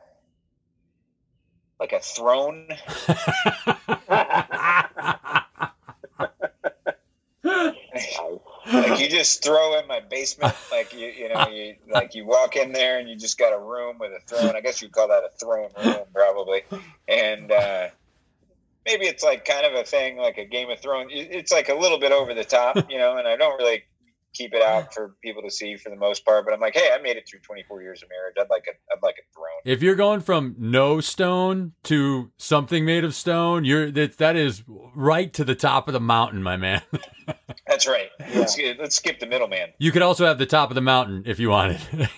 [1.80, 2.68] like a throne.
[8.74, 12.56] Like you just throw in my basement, like you you know you like you walk
[12.56, 14.56] in there and you just got a room with a throne.
[14.56, 16.64] I guess you'd call that a throne room probably,
[17.08, 17.88] and uh,
[18.86, 21.12] maybe it's like kind of a thing like a Game of Thrones.
[21.14, 23.84] It's like a little bit over the top, you know, and I don't really
[24.38, 26.46] keep it out for people to see for the most part.
[26.46, 28.36] But I'm like, hey, I made it through 24 years of marriage.
[28.40, 29.48] I'd like a I'd like a throne.
[29.66, 34.64] If you're going from no stone to something made of stone, you're that that is
[34.68, 36.82] right to the top of the mountain, my man.
[37.68, 38.10] That's right.
[38.36, 39.70] Let's let's skip the middleman.
[39.80, 41.80] You could also have the top of the mountain if you wanted.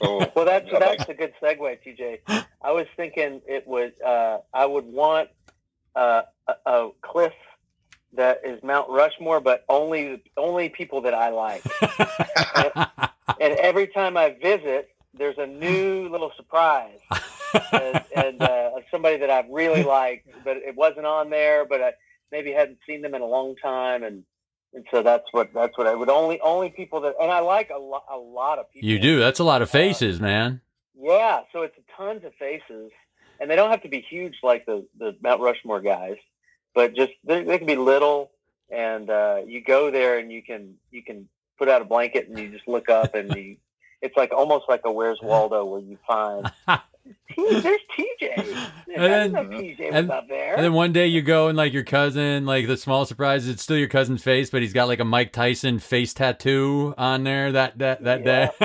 [0.00, 2.44] Oh, Well, that's like- that's a good segue, TJ.
[2.62, 3.92] I was thinking it would.
[4.04, 5.28] Uh, I would want
[5.94, 7.32] uh, a, a cliff
[8.14, 11.62] that is Mount Rushmore, but only only people that I like.
[13.40, 16.98] And every time I visit, there's a new little surprise,
[17.72, 21.64] and, and uh, somebody that I really liked, but it wasn't on there.
[21.64, 21.92] But I
[22.32, 24.24] maybe hadn't seen them in a long time, and
[24.74, 27.70] and so that's what that's what I would only only people that and I like
[27.70, 28.88] a lot a lot of people.
[28.88, 29.20] you do.
[29.20, 30.60] That's a lot of faces, man.
[31.00, 32.90] Yeah, so it's tons of faces,
[33.40, 36.16] and they don't have to be huge like the the Mount Rushmore guys,
[36.78, 38.30] but just they, they can be little,
[38.70, 42.38] and uh, you go there and you can you can put out a blanket and
[42.38, 43.56] you just look up and you.
[44.00, 48.38] It's like almost like a Where's Waldo where you find T- there's TJ.
[48.38, 50.54] I then- didn't know TJ was and- up there.
[50.54, 53.60] And then one day you go and like your cousin, like the small surprise, it's
[53.60, 57.50] still your cousin's face, but he's got like a Mike Tyson face tattoo on there
[57.50, 58.50] that that that day.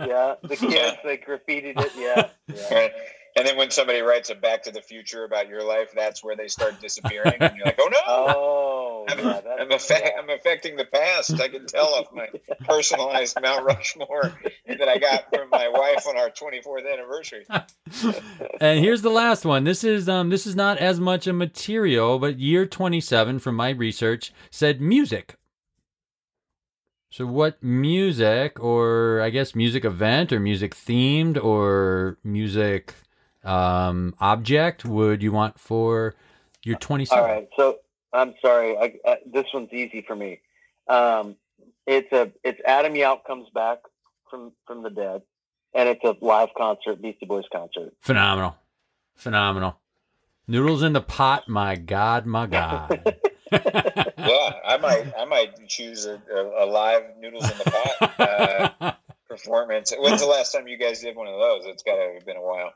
[0.00, 0.96] yeah, the kids Yeah.
[1.04, 1.92] they graffitied it.
[1.96, 2.28] Yeah,
[2.72, 2.88] yeah.
[3.36, 3.40] Right.
[3.40, 6.36] And then when somebody writes a Back to the Future about your life, that's where
[6.36, 10.20] they start disappearing, and you're like, "Oh no, Oh, I'm, yeah, that's, I'm, affect, yeah.
[10.20, 11.40] I'm affecting the past.
[11.40, 12.28] I can tell off my
[12.66, 17.46] personalized Mount Rushmore that I got from my wife on our 24th anniversary."
[18.60, 19.64] and here's the last one.
[19.64, 23.70] This is um this is not as much a material, but year 27 from my
[23.70, 25.36] research said music.
[27.12, 32.94] So what music or I guess music event or music themed or music
[33.44, 36.14] um object would you want for
[36.62, 37.18] your 27?
[37.18, 37.78] All right, so
[38.12, 38.76] I'm sorry.
[38.76, 40.40] I, uh, this one's easy for me.
[40.88, 41.36] Um,
[41.86, 43.78] it's a it's Adam Yauch comes back
[44.30, 45.22] from from the dead,
[45.74, 47.94] and it's a live concert, Beastie Boys concert.
[48.00, 48.56] Phenomenal.
[49.16, 49.78] Phenomenal.
[50.46, 53.16] Noodles in the pot, my god, my god.
[53.52, 58.20] Yeah, I might, I might choose a, a, a live noodles in the pot
[58.80, 58.92] uh,
[59.28, 59.92] performance.
[59.96, 61.66] When's the last time you guys did one of those?
[61.66, 62.72] It's got to have been a while.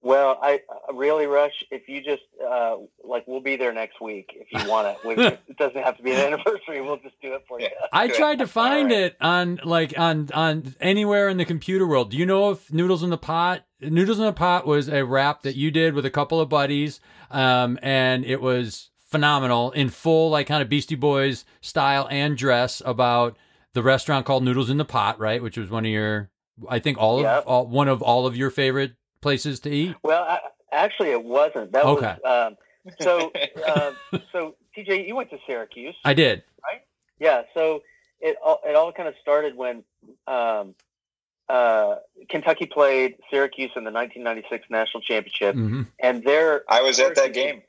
[0.00, 1.64] Well, I I really rush.
[1.70, 4.98] If you just uh, like, we'll be there next week if you want it.
[5.04, 6.80] We, it doesn't have to be an anniversary.
[6.80, 7.68] We'll just do it for you.
[7.92, 9.00] I tried to find right.
[9.00, 12.10] it on like on on anywhere in the computer world.
[12.10, 13.64] Do you know if Noodles in the Pot?
[13.80, 17.00] Noodles in the Pot was a rap that you did with a couple of buddies,
[17.30, 22.82] um, and it was phenomenal in full like kind of Beastie Boys style and dress
[22.84, 23.36] about
[23.74, 25.42] the restaurant called Noodles in the Pot, right?
[25.42, 26.30] Which was one of your,
[26.68, 29.96] I think all of all, one of all of your favorite places to eat.
[30.02, 30.40] Well, I,
[30.72, 31.72] actually, it wasn't.
[31.72, 32.16] That Okay.
[32.22, 32.56] was um,
[33.00, 33.32] so.
[33.66, 33.92] Uh,
[34.32, 35.96] so, TJ, you went to Syracuse.
[36.04, 36.42] I did.
[36.64, 36.82] Right.
[37.18, 37.82] Yeah, so
[38.20, 39.82] it all, it all kind of started when
[40.26, 40.74] um,
[41.48, 41.96] uh,
[42.28, 47.32] Kentucky played Syracuse in the 1996 national championship, hmm and there I was at that
[47.32, 47.62] game.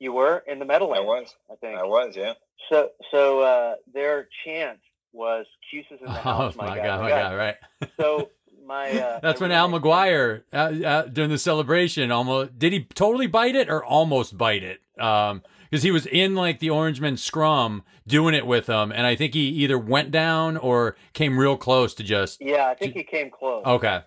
[0.00, 0.98] you were in the Meadowlands.
[0.98, 1.34] I Meadowlands.
[1.48, 1.58] was.
[1.58, 1.78] I think.
[1.78, 2.16] I was.
[2.16, 2.32] Yeah.
[2.68, 4.80] So so uh, their chant
[5.12, 7.56] was "Cuses in the Oh house." my god, my god, right.
[8.00, 8.30] So
[8.66, 13.26] my uh, That's when Al McGuire uh, uh, during the celebration almost did he totally
[13.26, 14.80] bite it or almost bite it?
[15.00, 19.16] Um, because he was in like the Orangeman scrum doing it with them, and I
[19.16, 23.02] think he either went down or came real close to just Yeah, I think he
[23.04, 23.64] came close.
[23.64, 24.02] okay.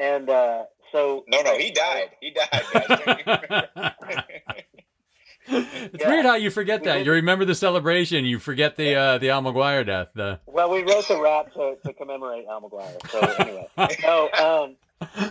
[0.00, 2.10] And uh, so No, no, he died.
[2.20, 2.86] He died, guys.
[2.88, 3.68] Don't you remember?
[5.46, 6.08] It's Yeah.
[6.10, 6.94] weird how you forget We that.
[6.98, 10.08] did- You remember the celebration, you forget the uh, the Al McGuire death.
[10.14, 13.10] The Well, we wrote the rap to, to commemorate Al McGuire.
[13.10, 13.68] So anyway,
[14.02, 14.76] no, um,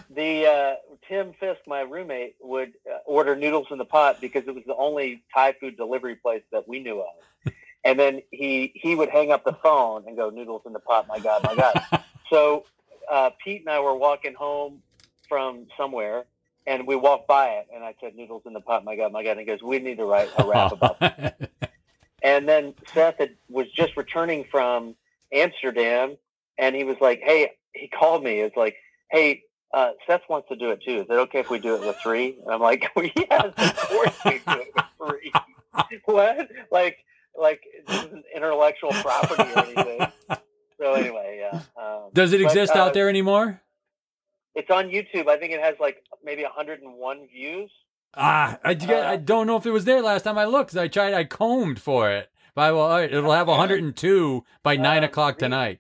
[0.10, 0.76] the uh,
[1.08, 4.76] Tim Fisk, my roommate, would uh, order noodles in the pot because it was the
[4.76, 7.52] only Thai food delivery place that we knew of.
[7.86, 11.08] And then he he would hang up the phone and go noodles in the pot.
[11.08, 12.04] My God, my God.
[12.30, 12.64] So
[13.12, 14.82] uh, Pete and I were walking home
[15.30, 16.24] from somewhere,
[16.66, 18.84] and we walked by it, and I said noodles in the pot.
[18.84, 19.32] My God, my God.
[19.32, 21.34] And he goes, we need to write a rap about this.
[22.24, 24.96] And then Seth had, was just returning from
[25.34, 26.16] Amsterdam,
[26.58, 28.40] and he was like, "Hey," he called me.
[28.40, 28.78] It's like,
[29.12, 29.44] "Hey,
[29.74, 31.02] uh, Seth wants to do it too.
[31.02, 32.38] Is it okay if we do it with three?
[32.44, 35.34] And I'm like, "Yes, of course we do it with three.
[36.06, 36.50] what?
[36.72, 37.00] Like,
[37.38, 40.08] like this isn't intellectual property or anything."
[40.80, 41.62] So anyway, yeah.
[41.82, 43.62] Um, Does it but, exist uh, out there anymore?
[44.56, 45.28] It's on YouTube.
[45.28, 47.72] I think it has like maybe 101 views.
[48.16, 50.76] Ah, I, uh, I don't know if it was there last time I looked.
[50.78, 55.40] I tried, I combed for it, By well, it'll have 102 by nine Uh, o'clock
[55.40, 55.80] tonight.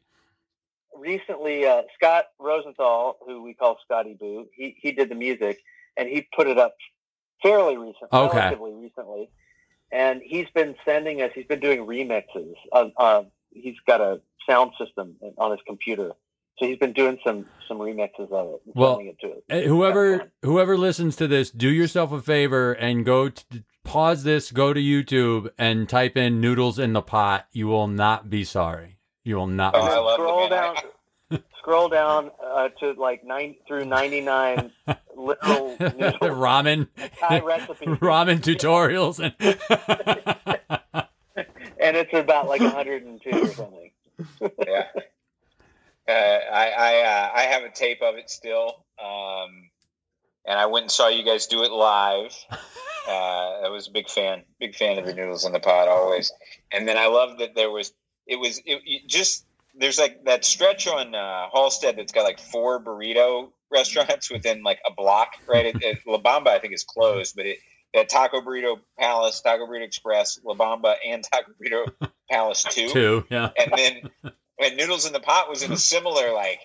[0.95, 5.59] Recently, uh, Scott Rosenthal, who we call Scotty Boo, he he did the music
[5.97, 6.75] and he put it up
[7.43, 8.37] fairly recent, Okay.
[8.37, 9.29] relatively recently.
[9.91, 11.29] And he's been sending us.
[11.35, 12.55] He's been doing remixes.
[12.71, 16.13] Of, uh, he's got a sound system on his computer,
[16.59, 18.61] so he's been doing some some remixes of it.
[18.75, 19.41] Well, it to us.
[19.49, 24.51] Uh, Whoever whoever listens to this, do yourself a favor and go to, pause this,
[24.51, 28.97] go to YouTube and type in "noodles in the pot." You will not be sorry.
[29.23, 29.75] You will not.
[29.75, 30.01] Oh, I sorry.
[30.01, 30.75] love it, scroll down,
[31.59, 34.71] scroll down uh, to like nine through ninety nine
[35.15, 36.87] little noodle ramen,
[37.19, 39.33] Thai ramen tutorials, and
[41.79, 43.91] and it's about like hundred and two or something.
[44.67, 44.87] yeah.
[46.07, 49.69] Uh, I I, uh, I have a tape of it still, um,
[50.45, 52.35] and I went and saw you guys do it live.
[53.05, 56.31] Uh, I was a big fan, big fan of the noodles in the pot always.
[56.71, 57.91] And then I love that there was
[58.27, 59.45] it was it, it just
[59.75, 64.79] there's like that stretch on uh, Halsted that's got like four burrito restaurants within like
[64.87, 65.65] a block, right?
[65.65, 67.57] It, it, La Bamba I think is closed, but it
[67.93, 73.25] that Taco Burrito Palace, Taco Burrito Express, La Bamba, and Taco Burrito Palace two two.
[73.29, 73.49] Yeah.
[73.59, 76.59] and then and noodles in the pot was in a similar like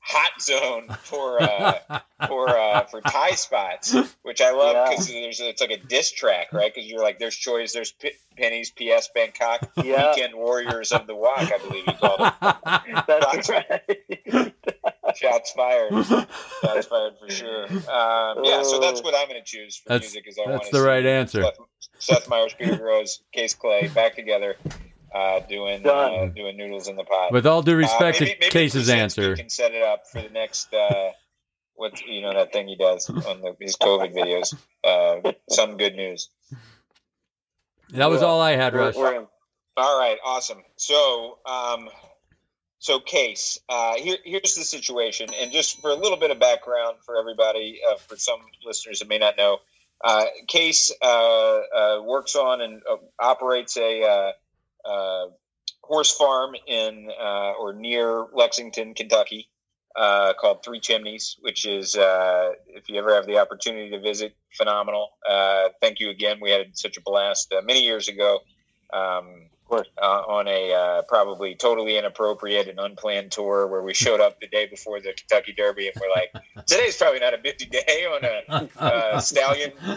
[0.00, 1.72] hot zone for uh,
[2.28, 4.90] for uh, for Thai spots, which I love Yeah.
[4.90, 6.72] because there's it's like a diss track, right?
[6.72, 11.14] Because you're like, there's choice, there's P- pennies, PS Bangkok, Yeah, Weekend Warriors of the
[11.16, 13.04] Wok, I believe you called it.
[13.06, 14.52] that's right.
[15.16, 17.64] Shots fired, shots fired for sure.
[17.64, 20.28] Um, yeah, so that's what I'm going to choose for That's- music.
[20.28, 21.42] Is I that's want the right answer.
[21.42, 21.58] Seth,
[21.98, 24.56] Seth Meyers, Peter Grosz, Case Clay back together.
[25.16, 27.32] Uh, doing uh, doing noodles in the pot.
[27.32, 30.06] With all due Uh, respect maybe- to maybe Case's Krasinski answer, can set it up
[30.06, 31.12] for the next uh,
[31.74, 34.54] what you know that thing he does on the, his COVID videos.
[34.84, 36.28] Uh, some good news.
[37.90, 38.96] that was all I had, We're- Rush.
[38.96, 39.26] we're.
[39.78, 40.62] All right, awesome.
[40.76, 41.90] So, um,
[42.78, 46.96] so case uh, here, here's the situation, and just for a little bit of background
[47.04, 49.58] for everybody, uh, for some listeners that may not know,
[50.04, 54.32] uh, Case uh, uh, works on and uh, operates a
[54.88, 55.26] uh,
[55.82, 59.48] horse farm in uh, or near Lexington, Kentucky,
[59.96, 64.36] uh, called Three Chimneys, which is, uh, if you ever have the opportunity to visit,
[64.56, 65.10] phenomenal.
[65.28, 66.38] Uh, thank you again.
[66.40, 68.40] We had such a blast uh, many years ago.
[68.92, 69.88] Um, course.
[70.00, 74.46] uh, on a uh, probably totally inappropriate and unplanned tour where we showed up the
[74.46, 78.24] day before the Kentucky Derby and we're like, today's probably not a busy day on
[78.24, 79.96] a uh, stallion, uh,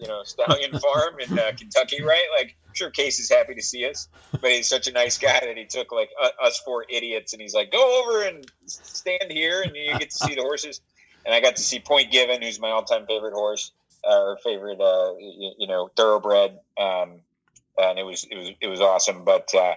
[0.00, 2.26] you know, stallion farm in uh, Kentucky, right?
[2.36, 5.40] Like, I'm sure Case is happy to see us, but he's such a nice guy
[5.40, 6.10] that he took like
[6.42, 10.16] us four idiots and he's like, go over and stand here and you get to
[10.16, 10.80] see the horses.
[11.24, 13.72] And I got to see Point Given, who's my all-time favorite horse,
[14.08, 16.58] uh, or favorite, uh, you, you know, thoroughbred.
[16.78, 17.20] Um,
[17.78, 19.24] and it was it was it was awesome.
[19.24, 19.74] But uh,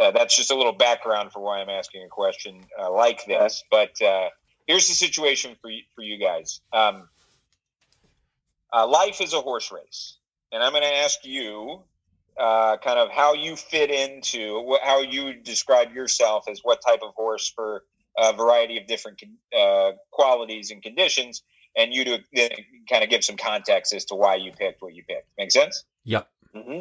[0.00, 3.62] uh, that's just a little background for why I'm asking a question uh, like this.
[3.70, 4.28] But uh,
[4.66, 6.60] here's the situation for you, for you guys.
[6.72, 7.08] Um,
[8.72, 10.18] uh, life is a horse race,
[10.52, 11.84] and I'm going to ask you
[12.38, 17.00] uh, kind of how you fit into wh- how you describe yourself as what type
[17.02, 17.84] of horse for
[18.18, 21.42] a variety of different con- uh, qualities and conditions,
[21.76, 22.50] and you to then
[22.90, 25.28] kind of give some context as to why you picked what you picked.
[25.38, 25.84] Make sense?
[26.04, 26.28] Yep.
[26.54, 26.80] hmm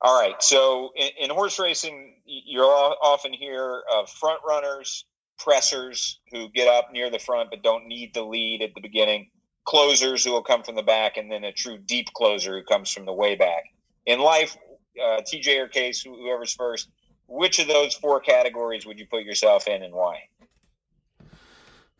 [0.00, 0.40] All right.
[0.42, 5.04] So in, in horse racing, you'll often hear of front runners,
[5.38, 9.30] pressers who get up near the front but don't need the lead at the beginning,
[9.64, 12.90] closers who will come from the back, and then a true deep closer who comes
[12.90, 13.64] from the way back.
[14.06, 14.56] In life,
[15.02, 16.88] uh, TJ or Case, whoever's first,
[17.26, 20.22] which of those four categories would you put yourself in and why?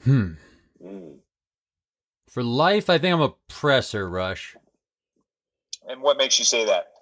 [0.05, 0.33] Hmm.
[0.83, 1.17] Mm.
[2.31, 4.57] For life, I think I'm a presser, Rush.
[5.89, 6.93] And what makes you say that?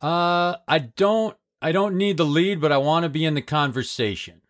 [0.00, 1.36] Uh, I don't.
[1.60, 4.42] I don't need the lead, but I want to be in the conversation.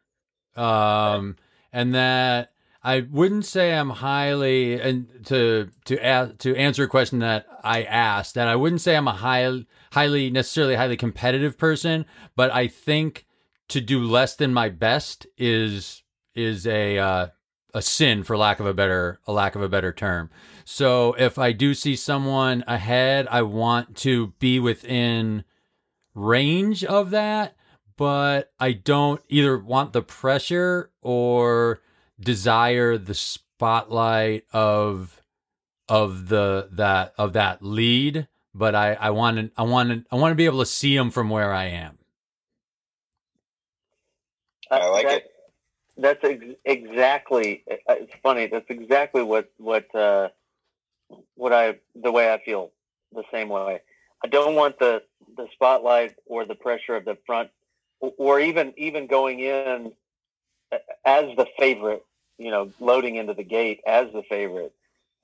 [0.54, 1.36] Um,
[1.72, 7.18] and that I wouldn't say I'm highly and to to ask, to answer a question
[7.20, 12.06] that I asked that I wouldn't say I'm a high highly necessarily highly competitive person,
[12.36, 13.26] but I think
[13.68, 16.02] to do less than my best is
[16.34, 17.26] is a uh,
[17.74, 20.30] a sin for lack of a better a lack of a better term.
[20.70, 25.44] So if I do see someone ahead, I want to be within
[26.14, 27.56] range of that,
[27.96, 31.80] but I don't either want the pressure or
[32.20, 35.22] desire the spotlight of
[35.88, 38.28] of the that of that lead.
[38.52, 40.94] But I I want to I want to I want to be able to see
[40.94, 41.96] them from where I am.
[44.70, 45.30] I like that, it.
[45.96, 47.64] That's ex- exactly.
[47.70, 48.48] uh, It's funny.
[48.48, 50.28] That's exactly what what uh,
[51.34, 52.70] what I the way I feel
[53.12, 53.80] the same way.
[54.24, 55.02] I don't want the
[55.36, 57.50] the spotlight or the pressure of the front,
[58.00, 59.92] or- or even even going in
[61.04, 62.04] as the favorite.
[62.38, 64.72] You know, loading into the gate as the favorite.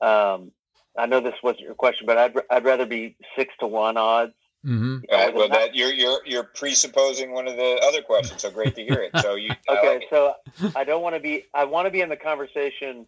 [0.00, 0.50] Um,
[0.98, 4.32] I know this wasn't your question, but I'd I'd rather be six to one odds.
[4.66, 4.96] Mm-hmm.
[5.12, 8.74] All right, well, that you're you're you're presupposing one of the other questions, so great
[8.76, 9.12] to hear it.
[9.20, 10.08] So you I Okay, like it.
[10.10, 10.34] so
[10.74, 11.44] I don't want to be.
[11.54, 13.06] I want to be in the conversation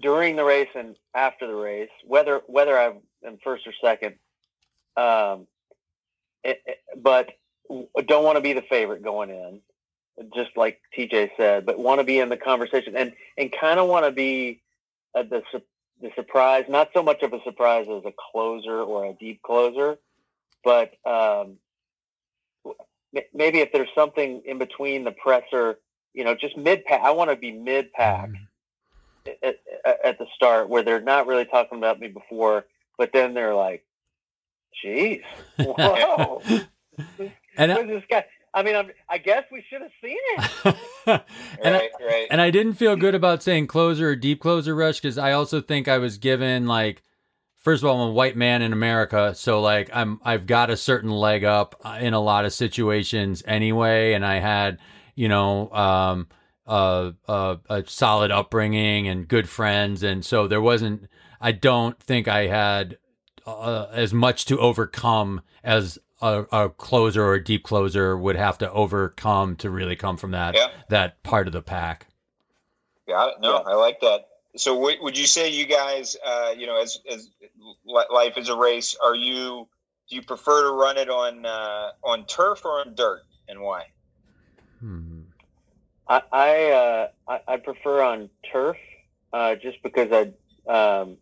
[0.00, 4.16] during the race and after the race, whether whether I'm in first or second.
[4.96, 5.46] Um,
[6.44, 7.30] it, it- but
[8.06, 9.60] don't want to be the favorite going in,
[10.34, 11.66] just like TJ said.
[11.66, 14.62] But want to be in the conversation and and kind of want to be
[15.14, 15.42] the
[16.02, 16.64] the surprise.
[16.68, 19.98] Not so much of a surprise as a closer or a deep closer,
[20.64, 21.58] but um,
[23.34, 25.78] maybe if there's something in between the presser,
[26.14, 27.02] you know, just mid pack.
[27.02, 28.55] I want to be mid pack at,
[29.42, 29.56] at,
[30.04, 32.66] at the start where they're not really talking about me before,
[32.98, 33.84] but then they're like,
[34.84, 35.22] "Jeez,
[35.58, 36.42] whoa,
[37.56, 38.24] and I, this guy?"
[38.56, 40.84] I mean, I'm, I guess we should have seen it.
[41.62, 42.26] and I, right, right.
[42.30, 45.60] and I didn't feel good about saying closer or deep closer rush because I also
[45.60, 47.02] think I was given like
[47.58, 50.76] first of all I'm a white man in America so like I'm I've got a
[50.76, 54.78] certain leg up uh, in a lot of situations anyway and I had
[55.14, 56.28] you know um
[56.66, 61.08] uh, uh, a solid upbringing and good friends and so there wasn't
[61.40, 62.98] I don't think I had
[63.46, 68.58] uh, as much to overcome as a, a closer or a deep closer would have
[68.58, 70.68] to overcome to really come from that Yeah.
[70.88, 72.06] that part of the pack.
[73.06, 73.40] Got it.
[73.40, 73.58] No, Yeah.
[73.72, 74.26] I like that.
[74.56, 77.28] So, w- would you say you guys, uh, you know, as as
[77.84, 79.68] life is a race, are you
[80.08, 83.84] do you prefer to run it on uh, on turf or on dirt, and why?
[84.80, 85.15] Hmm.
[86.08, 88.76] I I, uh, I I prefer on turf,
[89.32, 91.16] uh, just because I, um,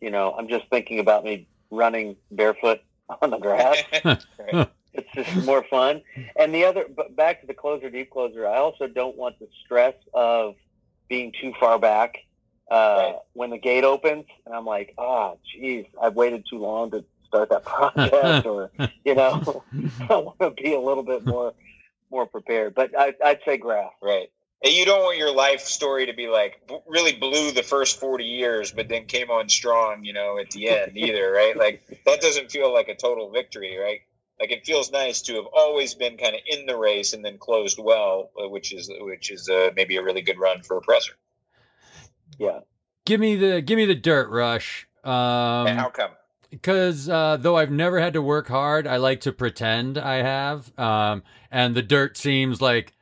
[0.00, 2.80] you know, I'm just thinking about me running barefoot
[3.22, 3.78] on the grass.
[4.52, 4.68] Right.
[4.92, 6.02] it's just more fun.
[6.38, 8.46] And the other, but back to the closer, deep closer.
[8.46, 10.54] I also don't want the stress of
[11.08, 12.16] being too far back
[12.70, 13.16] uh, Right.
[13.32, 17.48] when the gate opens, and I'm like, ah, geez, I've waited too long to start
[17.50, 18.70] that project, or
[19.04, 19.64] you know,
[20.08, 21.54] I want to be a little bit more
[22.14, 22.74] more prepared.
[22.74, 23.90] But I, I'd say grass.
[24.00, 24.28] Right.
[24.62, 28.00] And you don't want your life story to be like b- really blew the first
[28.00, 31.56] 40 years, but then came on strong, you know, at the end either, right?
[31.56, 34.00] Like that doesn't feel like a total victory, right?
[34.40, 37.36] Like it feels nice to have always been kind of in the race and then
[37.38, 40.80] closed well, uh, which is which is uh, maybe a really good run for a
[40.80, 41.12] presser.
[42.38, 42.60] Yeah.
[43.04, 44.88] Give me the give me the dirt rush.
[45.04, 46.10] and Um, how come?
[46.54, 50.78] Because uh, though I've never had to work hard, I like to pretend I have.
[50.78, 52.92] Um, and the dirt seems like,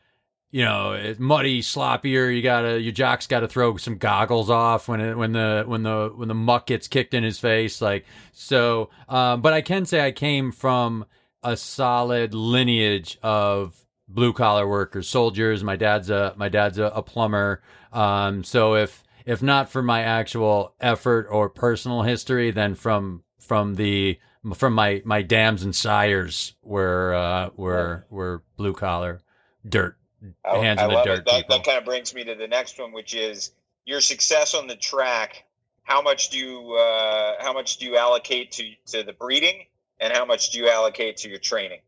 [0.50, 2.34] you know, it's muddy, sloppier.
[2.34, 5.82] You gotta your jock's got to throw some goggles off when it, when the when
[5.82, 7.80] the when the muck gets kicked in his face.
[7.80, 11.04] Like so, um, but I can say I came from
[11.42, 15.62] a solid lineage of blue collar workers, soldiers.
[15.62, 17.62] My dad's a my dad's a, a plumber.
[17.92, 23.22] Um, so if if not for my actual effort or personal history, then from
[23.52, 24.18] from the
[24.54, 29.20] from my my dams and sires were uh, were were blue collar
[29.68, 29.98] dirt.
[30.42, 31.26] I, hands I in the dirt.
[31.26, 33.52] That, that kind of brings me to the next one, which is
[33.84, 35.44] your success on the track.
[35.82, 39.66] How much do you uh, how much do you allocate to to the breeding,
[40.00, 41.80] and how much do you allocate to your training?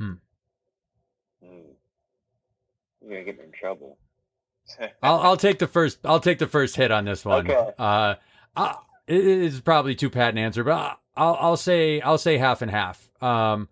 [0.00, 0.18] Mm.
[1.40, 3.96] You're gonna get me in trouble.
[5.04, 7.48] I'll I'll take the first I'll take the first hit on this one.
[7.48, 7.70] Okay.
[7.78, 8.16] Uh,
[8.56, 8.74] I,
[9.06, 12.70] it is probably too pat an answer, but I'll I'll say I'll say half and
[12.70, 13.10] half.
[13.22, 13.68] Um,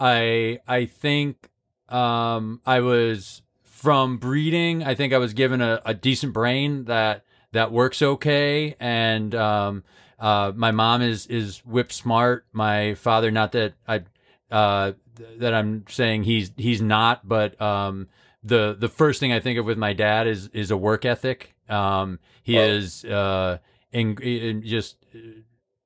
[0.00, 1.50] I I think
[1.88, 4.82] um I was from breeding.
[4.82, 9.84] I think I was given a, a decent brain that that works okay, and um
[10.18, 12.46] uh my mom is is whip smart.
[12.52, 14.02] My father, not that I
[14.50, 14.92] uh
[15.38, 18.08] that I'm saying he's he's not, but um
[18.42, 21.54] the the first thing I think of with my dad is is a work ethic.
[21.68, 22.62] Um, he Oh.
[22.62, 23.58] is uh,
[23.92, 24.96] in just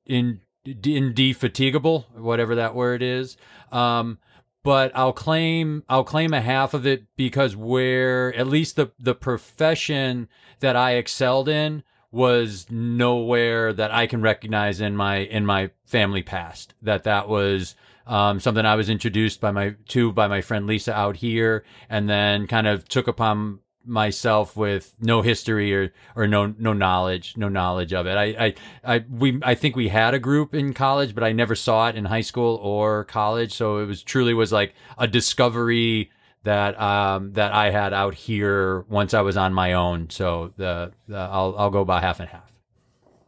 [0.07, 3.37] in indefatigable, whatever that word is.
[3.71, 4.19] Um,
[4.63, 9.15] but I'll claim I'll claim a half of it because where at least the the
[9.15, 10.29] profession
[10.61, 16.23] that I excelled in was nowhere that I can recognize in my in my family
[16.23, 16.75] past.
[16.83, 17.75] That that was
[18.07, 22.09] um, something I was introduced by my to by my friend Lisa out here, and
[22.09, 27.49] then kind of took upon myself with no history or or no no knowledge no
[27.49, 28.17] knowledge of it.
[28.17, 28.55] I I
[28.97, 31.97] I we I think we had a group in college, but I never saw it
[31.97, 33.53] in high school or college.
[33.55, 36.11] So it was truly was like a discovery
[36.45, 40.11] that um that I had out here once I was on my own.
[40.11, 42.53] So the, the I'll I'll go about half and half.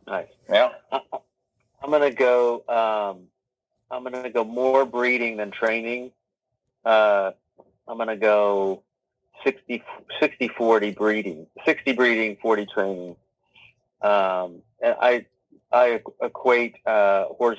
[0.06, 0.28] Nice.
[0.48, 0.70] Yeah.
[0.92, 2.64] I'm gonna go.
[2.68, 3.24] Um,
[3.90, 6.12] I'm gonna go more breeding than training.
[6.84, 7.32] Uh,
[7.86, 8.83] I'm gonna go
[9.44, 9.82] 60,
[10.20, 13.16] 60 40 breeding, 60 breeding, 40 training.
[14.02, 15.26] Um, and I
[15.72, 17.58] I equate uh, horse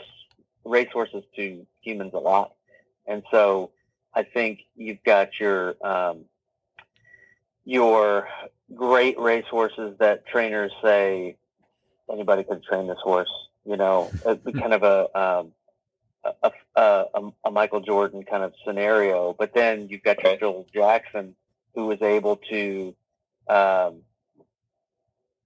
[0.63, 2.53] race horses to humans a lot,
[3.07, 3.71] and so
[4.13, 6.25] I think you've got your um,
[7.65, 8.27] your
[8.73, 11.35] great race horses that trainers say
[12.11, 13.31] anybody could train this horse.
[13.65, 15.51] You know, kind of a, um,
[16.43, 19.33] a, a, a Michael Jordan kind of scenario.
[19.37, 21.35] But then you've got your Phil Jackson,
[21.75, 22.95] who was able to
[23.47, 24.01] um,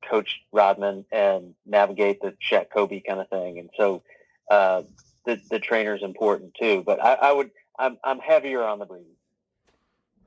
[0.10, 3.60] coach Rodman and navigate the Shaq Kobe kind of thing.
[3.60, 4.04] And so
[4.50, 4.84] uh,
[5.26, 6.84] the the trainer is important too.
[6.86, 9.08] But I, I would I'm I'm heavier on the breeding.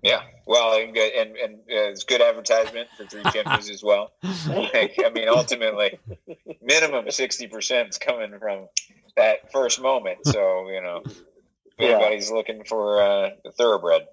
[0.02, 4.10] Yeah, well, and and, and uh, it's good advertisement for Three Chimneys as well.
[4.24, 5.98] I mean, ultimately,
[6.60, 8.66] minimum sixty percent is coming from
[9.16, 10.18] that first moment.
[10.24, 11.22] So you know, if
[11.78, 11.86] yeah.
[11.90, 14.08] anybody's looking for uh, the thoroughbred,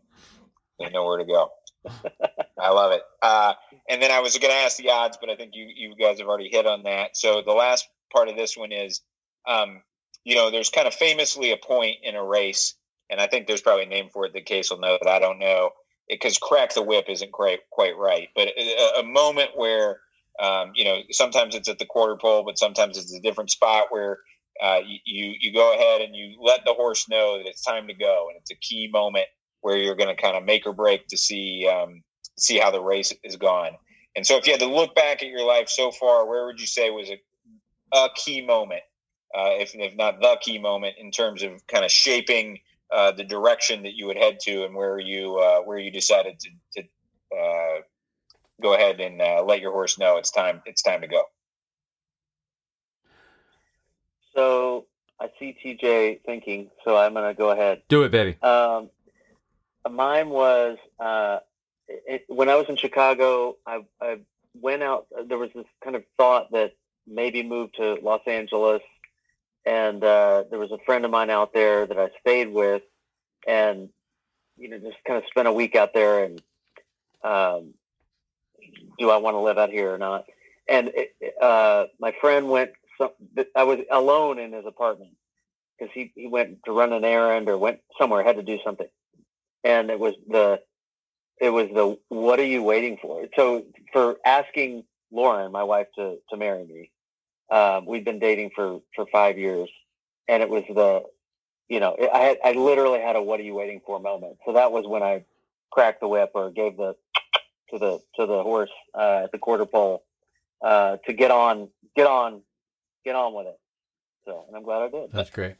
[0.79, 1.49] they know where to go.
[2.59, 3.01] I love it.
[3.21, 3.53] Uh,
[3.89, 6.19] and then I was going to ask the odds, but I think you you guys
[6.19, 7.15] have already hit on that.
[7.15, 9.01] So the last part of this one is,
[9.47, 9.81] um,
[10.23, 12.75] you know, there's kind of famously a point in a race
[13.09, 15.19] and I think there's probably a name for it that Case will know that I
[15.19, 15.71] don't know
[16.07, 19.99] because crack the whip isn't quite quite right, but a, a moment where
[20.39, 23.87] um, you know sometimes it's at the quarter pole, but sometimes it's a different spot
[23.89, 24.19] where
[24.61, 27.93] uh, you you go ahead and you let the horse know that it's time to
[27.93, 29.25] go, and it's a key moment
[29.61, 32.01] where you're going to kind of make or break to see um,
[32.37, 33.71] see how the race is gone.
[34.15, 36.59] And so, if you had to look back at your life so far, where would
[36.59, 37.19] you say was a,
[37.95, 38.81] a key moment,
[39.35, 42.59] uh, if if not the key moment, in terms of kind of shaping
[42.91, 46.39] uh, the direction that you would head to and where you uh, where you decided
[46.39, 47.81] to, to uh,
[48.61, 51.23] go ahead and uh, let your horse know it's time it's time to go.
[54.35, 54.85] So
[55.19, 57.81] I see TJ thinking, so I'm going to go ahead.
[57.89, 58.41] Do it, baby.
[58.41, 58.89] Um,
[59.89, 61.39] mine was uh,
[61.87, 63.57] it, when I was in Chicago.
[63.65, 64.19] I, I
[64.59, 65.07] went out.
[65.25, 66.73] There was this kind of thought that
[67.07, 68.81] maybe move to Los Angeles
[69.65, 72.81] and uh, there was a friend of mine out there that I stayed with,
[73.47, 73.89] and
[74.57, 76.23] you know, just kind of spent a week out there.
[76.23, 76.41] And
[77.23, 77.73] um,
[78.97, 80.25] do I want to live out here or not?
[80.67, 82.71] And it, uh, my friend went.
[83.55, 85.15] I was alone in his apartment
[85.77, 88.87] because he he went to run an errand or went somewhere, had to do something,
[89.63, 90.61] and it was the
[91.39, 93.25] it was the what are you waiting for?
[93.35, 96.91] So for asking Lauren, my wife, to to marry me,
[97.49, 99.69] um, we'd been dating for for five years,
[100.27, 101.03] and it was the,
[101.67, 104.37] you know, I had I literally had a "What are you waiting for?" moment.
[104.45, 105.23] So that was when I
[105.71, 106.95] cracked the whip or gave the
[107.71, 110.03] to the to the horse uh, at the quarter pole
[110.61, 112.41] uh, to get on, get on,
[113.05, 113.59] get on with it.
[114.25, 115.11] So, and I'm glad I did.
[115.11, 115.55] That's great.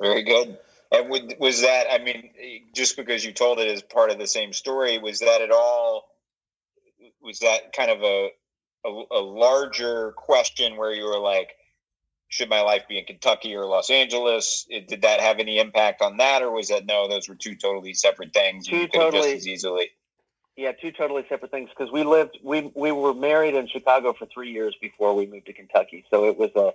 [0.00, 0.58] Very good.
[0.92, 1.86] And was that?
[1.90, 2.30] I mean,
[2.74, 6.04] just because you told it as part of the same story, was that at all?
[7.20, 8.30] Was that kind of a
[8.84, 11.50] a, a larger question where you were like,
[12.28, 14.66] should my life be in Kentucky or Los Angeles?
[14.68, 17.08] It, did that have any impact on that, or was that no?
[17.08, 18.66] Those were two totally separate things.
[18.66, 19.90] Two totally as easily.
[20.56, 24.26] Yeah, two totally separate things because we lived we we were married in Chicago for
[24.26, 26.72] three years before we moved to Kentucky, so it was a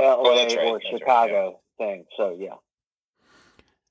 [0.00, 0.58] LA oh, right.
[0.58, 1.86] or Chicago right, yeah.
[1.86, 2.04] thing.
[2.16, 2.54] So yeah,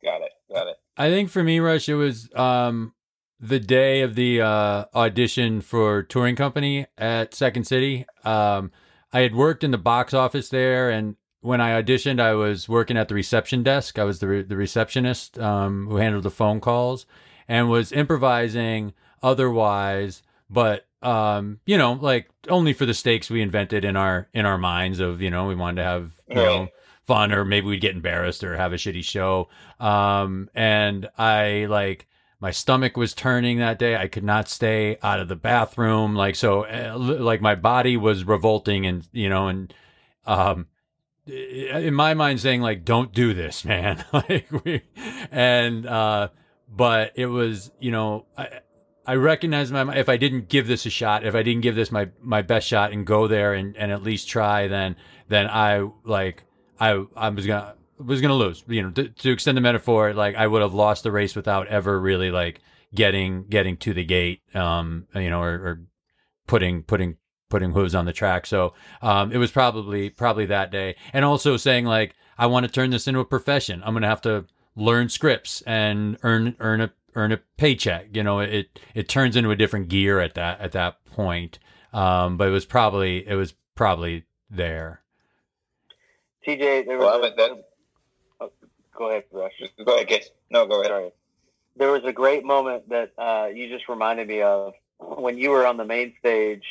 [0.03, 0.77] got it, got it.
[0.97, 2.93] I think for me, Rush, it was um,
[3.39, 8.05] the day of the uh, audition for touring company at Second City.
[8.23, 8.71] Um,
[9.13, 12.97] I had worked in the box office there, and when I auditioned, I was working
[12.97, 13.97] at the reception desk.
[13.97, 17.05] I was the re- the receptionist um, who handled the phone calls
[17.47, 18.93] and was improvising
[19.23, 24.45] otherwise, but um, you know, like only for the stakes we invented in our in
[24.45, 26.67] our minds of you know we wanted to have you know
[27.09, 29.49] fun or maybe we'd get embarrassed or have a shitty show.
[29.79, 32.05] Um, and I like
[32.39, 33.97] my stomach was turning that day.
[33.97, 36.13] I could not stay out of the bathroom.
[36.13, 39.73] Like, so, uh, like, my body was revolting and, you know, and,
[40.25, 40.67] um,
[41.25, 44.81] in my mind saying like don't do this man like we
[45.29, 46.27] and uh
[46.67, 48.61] but it was you know i
[49.05, 51.91] i recognized my if i didn't give this a shot if i didn't give this
[51.91, 54.95] my my best shot and go there and and at least try then
[55.27, 56.45] then i like
[56.79, 58.63] i i was gonna was to lose.
[58.67, 61.67] You know, to, to, extend the metaphor, like I would have lost the race without
[61.67, 62.61] ever really like
[62.93, 65.81] getting getting to the gate, um, you know, or, or
[66.47, 67.17] putting putting
[67.49, 68.45] putting hooves on the track.
[68.45, 72.71] So um, it was probably probably that day, and also saying like I want to
[72.71, 73.81] turn this into a profession.
[73.83, 74.45] I'm to have to
[74.75, 78.15] learn scripts and earn earn a earn a paycheck.
[78.15, 81.59] You know, it it turns into a different gear at that at that point.
[81.91, 85.01] Um, but it was probably it was probably there.
[86.49, 88.49] TJ, there was, a,
[88.95, 89.53] Go ahead, Rush.
[89.85, 90.29] Go ahead, Case.
[90.49, 90.87] No, go ahead.
[90.87, 91.11] Sorry.
[91.77, 95.65] There was a great moment that uh, you just reminded me of when you were
[95.65, 96.65] on the main stage.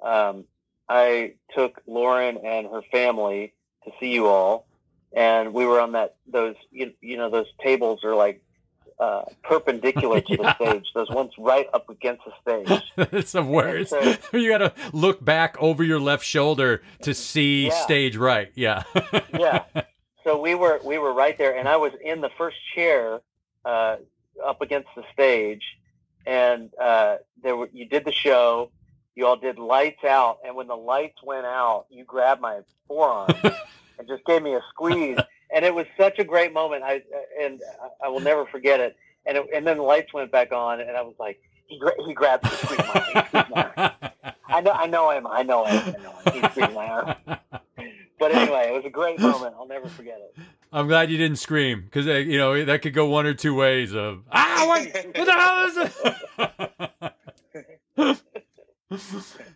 [0.00, 0.44] Um,
[0.88, 4.66] I took Lauren and her family to see you all,
[5.12, 8.43] and we were on that those you, you know those tables are like
[8.98, 10.86] uh, perpendicular to the stage.
[10.94, 12.32] Those ones right up against the
[12.64, 12.82] stage.
[13.12, 13.92] it's the worst.
[13.92, 17.82] And you got to look back over your left shoulder to see Yeah.
[17.82, 18.50] stage right.
[18.54, 18.84] Yeah.
[19.32, 19.64] yeah.
[20.22, 23.20] So we were we were right there, and I was in the first chair
[23.64, 23.96] uh,
[24.42, 25.62] up against the stage,
[26.24, 28.70] and uh, there were you did the show.
[29.16, 33.28] You all did lights out, and when the lights went out, you grabbed my forearm
[33.98, 35.18] and just gave me a squeeze,
[35.54, 36.82] and it was such a great moment.
[36.82, 37.02] I
[37.40, 37.62] and
[38.02, 38.96] I will never forget it.
[39.26, 41.94] And it, and then the lights went back on, and I was like, he gra-
[42.06, 42.82] he grabbed me, squeezed.
[44.46, 45.94] I know I know him, I know him,
[46.26, 46.74] I know him.
[46.74, 47.16] My.
[48.18, 49.54] But anyway, it was a great moment.
[49.58, 50.44] I'll never forget it.
[50.72, 53.92] I'm glad you didn't scream because you know that could go one or two ways.
[53.94, 54.82] Of ah, what,
[55.14, 55.66] what the hell
[58.06, 58.22] is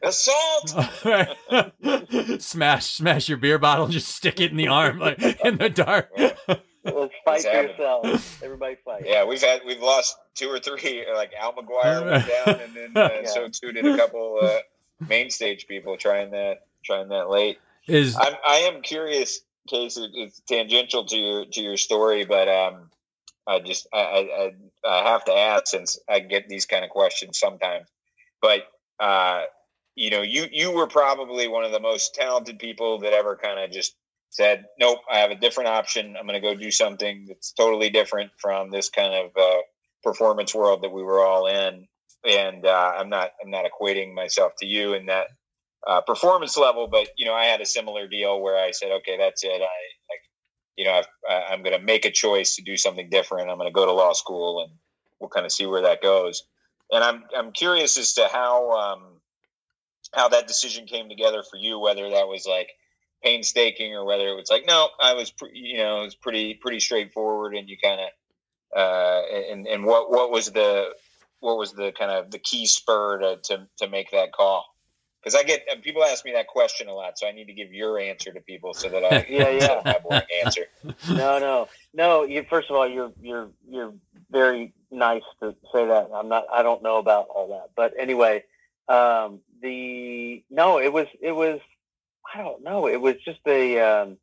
[0.02, 0.74] Assault!
[1.04, 2.42] it?
[2.42, 6.10] smash, smash your beer bottle, just stick it in the arm, like in the dark.
[6.16, 7.76] Let's fight for happening.
[7.76, 8.38] yourselves.
[8.42, 9.02] Everybody fight.
[9.06, 11.04] Yeah, we've had we've lost two or three.
[11.14, 13.28] Like Al McGuire went down, and then uh, Yeah.
[13.28, 14.58] so too did a couple uh,
[15.08, 17.58] main stage people trying that trying that late.
[17.86, 19.96] Is I'm, I am curious, Case.
[19.96, 22.90] It, it's tangential to your to your story, but um,
[23.46, 24.52] I just I, I I
[24.88, 27.86] I have to ask since I get these kind of questions sometimes.
[28.40, 28.62] But
[29.00, 29.42] uh,
[29.96, 33.60] you know, you you were probably one of the most talented people that ever kind
[33.60, 33.94] of just
[34.30, 36.16] said, "Nope, I have a different option.
[36.18, 39.62] I'm going to go do something that's totally different from this kind of uh,
[40.04, 41.86] performance world that we were all in."
[42.28, 45.26] And uh, I'm not I'm not equating myself to you in that
[45.86, 49.18] uh, performance level, but you know, I had a similar deal where I said, okay,
[49.18, 49.48] that's it.
[49.48, 50.22] I, like,
[50.76, 51.06] you know, I've,
[51.50, 53.50] I'm going to make a choice to do something different.
[53.50, 54.72] I'm going to go to law school, and
[55.20, 56.44] we'll kind of see where that goes.
[56.92, 59.02] And I'm I'm curious as to how um,
[60.14, 61.78] how that decision came together for you.
[61.78, 62.70] Whether that was like
[63.22, 66.54] painstaking or whether it was like, no, I was, pre- you know, it was pretty
[66.54, 68.08] pretty straightforward, and you kind of
[68.76, 70.90] uh, and and what what was the
[71.40, 74.64] what was the kind of the key spur to to, to make that call?
[75.22, 77.72] Because I get people ask me that question a lot, so I need to give
[77.72, 79.82] your answer to people so that I Yeah, yeah.
[79.84, 80.62] my boring answer.
[81.08, 82.22] No, no, no.
[82.22, 83.94] You first of all, you're you're you're
[84.30, 86.10] very nice to say that.
[86.14, 86.44] I'm not.
[86.52, 88.44] I don't know about all that, but anyway,
[88.88, 91.60] um, the no, it was it was.
[92.34, 92.88] I don't know.
[92.88, 93.80] It was just a.
[93.80, 94.16] Um,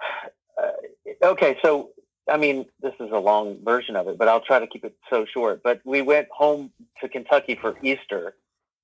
[0.62, 1.90] uh, okay, so
[2.28, 4.94] I mean, this is a long version of it, but I'll try to keep it
[5.08, 5.62] so short.
[5.62, 6.70] But we went home
[7.00, 8.34] to Kentucky for Easter,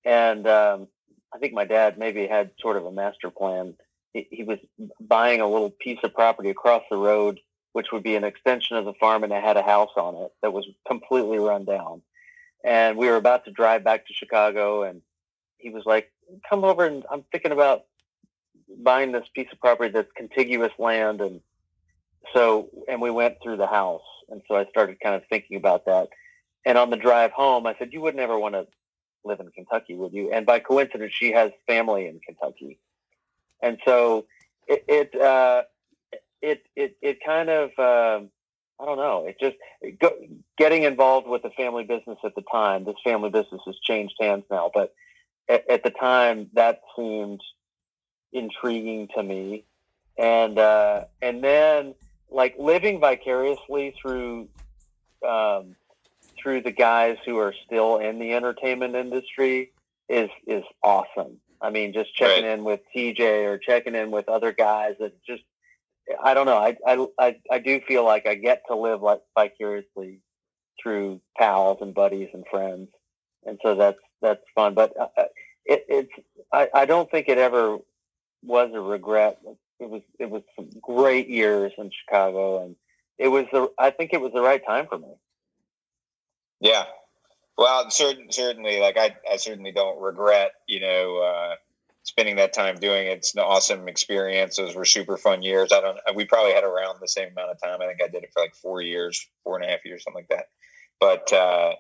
[0.04, 0.88] and um,
[1.32, 3.74] I think my dad maybe had sort of a master plan.
[4.12, 4.58] He, he was
[5.00, 7.40] buying a little piece of property across the road,
[7.74, 10.32] which would be an extension of the farm, and it had a house on it
[10.42, 12.00] that was completely run down.
[12.62, 15.02] And we were about to drive back to Chicago, and
[15.58, 16.12] he was like,
[16.48, 17.86] "Come over, and I'm thinking about
[18.78, 21.40] buying this piece of property that's contiguous land." And
[22.32, 25.84] so, and we went through the house, and so I started kind of thinking about
[25.86, 26.10] that.
[26.64, 28.68] And on the drive home, I said, "You would never want to
[29.24, 32.78] live in Kentucky, would you?" And by coincidence, she has family in Kentucky,
[33.60, 34.26] and so
[34.68, 35.64] it it uh,
[36.44, 38.30] it, it it kind of um,
[38.80, 39.26] I don't know.
[39.26, 39.56] It just
[39.98, 40.12] go,
[40.58, 42.84] getting involved with the family business at the time.
[42.84, 44.94] This family business has changed hands now, but
[45.48, 47.40] at, at the time that seemed
[48.32, 49.64] intriguing to me,
[50.18, 51.94] and uh, and then
[52.30, 54.48] like living vicariously through
[55.26, 55.76] um,
[56.40, 59.72] through the guys who are still in the entertainment industry
[60.10, 61.38] is is awesome.
[61.62, 65.42] I mean, just checking in with TJ or checking in with other guys that just
[66.22, 66.58] I don't know.
[66.58, 70.20] I I I, I do feel like I get to live like vicariously
[70.82, 72.88] through pals and buddies and friends,
[73.44, 74.74] and so that's that's fun.
[74.74, 75.24] But uh, uh,
[75.64, 76.12] it, it's
[76.52, 77.78] I, I don't think it ever
[78.42, 79.38] was a regret.
[79.80, 82.76] It was it was some great years in Chicago, and
[83.18, 85.14] it was the I think it was the right time for me.
[86.60, 86.84] Yeah.
[87.56, 91.54] Well, certain, certainly, like I, I certainly don't regret, you know, uh,
[92.04, 93.18] spending that time doing it.
[93.18, 94.56] It's an awesome experience.
[94.56, 95.72] Those were super fun years.
[95.72, 97.82] I don't, we probably had around the same amount of time.
[97.82, 100.22] I think I did it for like four years, four and a half years, something
[100.22, 100.48] like that.
[101.00, 101.74] But, uh,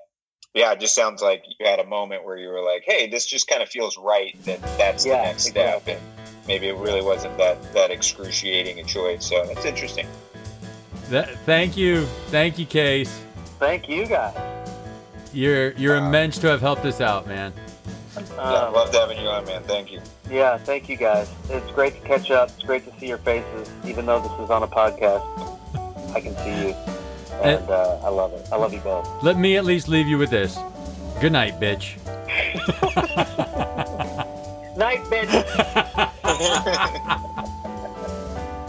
[0.54, 3.26] yeah, it just sounds like you had a moment where you were like, "Hey, this
[3.26, 4.36] just kind of feels right.
[4.44, 6.00] That that's Yeah, the next step." And
[6.46, 9.26] maybe it really wasn't that that excruciating a choice.
[9.26, 10.06] So that's interesting.
[11.10, 13.20] that, thank you, thank you, Case.
[13.58, 14.36] Thank you guys.
[15.32, 17.52] You're you're immense to have helped us out, man.
[18.16, 19.62] Yeah, Um, loved having you on, man.
[19.64, 20.00] Thank you.
[20.30, 21.28] Yeah, thank you guys.
[21.50, 22.48] It's great to catch up.
[22.50, 25.22] It's great to see your faces, even though this is on a podcast.
[26.14, 26.74] I can see you,
[27.42, 28.46] and uh, I love it.
[28.52, 29.08] I love you both.
[29.22, 30.56] Let me at least leave you with this.
[31.20, 31.98] Good night, bitch.
[34.76, 35.30] Night, bitch.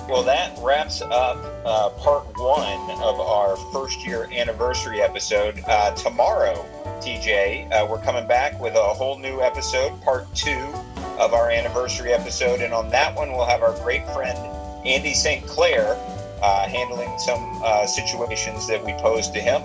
[0.07, 5.63] Well, that wraps up uh, part one of our first year anniversary episode.
[5.65, 6.53] Uh, tomorrow,
[6.99, 10.71] TJ, uh, we're coming back with a whole new episode, part two
[11.17, 12.61] of our anniversary episode.
[12.61, 14.37] And on that one, we'll have our great friend
[14.85, 15.43] Andy St.
[15.47, 15.97] Clair
[16.39, 19.63] uh, handling some uh, situations that we posed to him.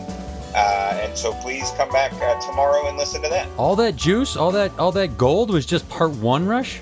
[0.54, 3.46] Uh, and so please come back tomorrow and listen to that.
[3.58, 6.80] All that juice, all that all that gold was just part one rush?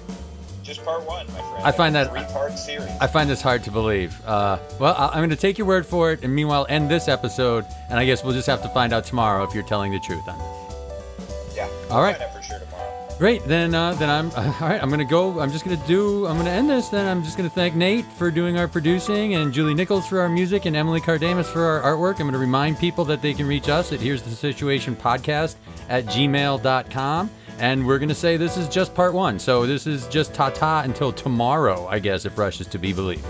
[0.69, 1.65] Just part one, my friend.
[1.65, 2.89] I find that- three part series.
[3.01, 4.15] I find this hard to believe.
[4.27, 7.09] Uh, well, I- I'm going to take your word for it, and meanwhile, end this
[7.09, 7.65] episode.
[7.91, 10.29] And I guess we'll just have to find out tomorrow if you're telling the truth
[10.29, 11.57] on this.
[11.57, 11.69] yeah.
[11.91, 12.17] All right.
[12.19, 12.85] Find out for sure tomorrow.
[13.19, 13.43] Great.
[13.47, 14.81] Then, uh, then I'm all right.
[14.81, 15.41] I'm going to go.
[15.41, 16.27] I'm just going to do.
[16.27, 16.89] I'm going to end this.
[16.91, 20.21] Then I'm just going to thank Nate for doing our producing, and Julie Nichols for
[20.21, 22.13] our music, and Emily Cardamus for our artwork.
[22.21, 25.57] I'm going to remind people that they can reach us at Here's the Situation Podcast
[25.89, 27.31] at gmail.com.
[27.59, 29.39] And we're going to say this is just part one.
[29.39, 32.93] So this is just ta ta until tomorrow, I guess, if Rush is to be
[32.93, 33.27] believed.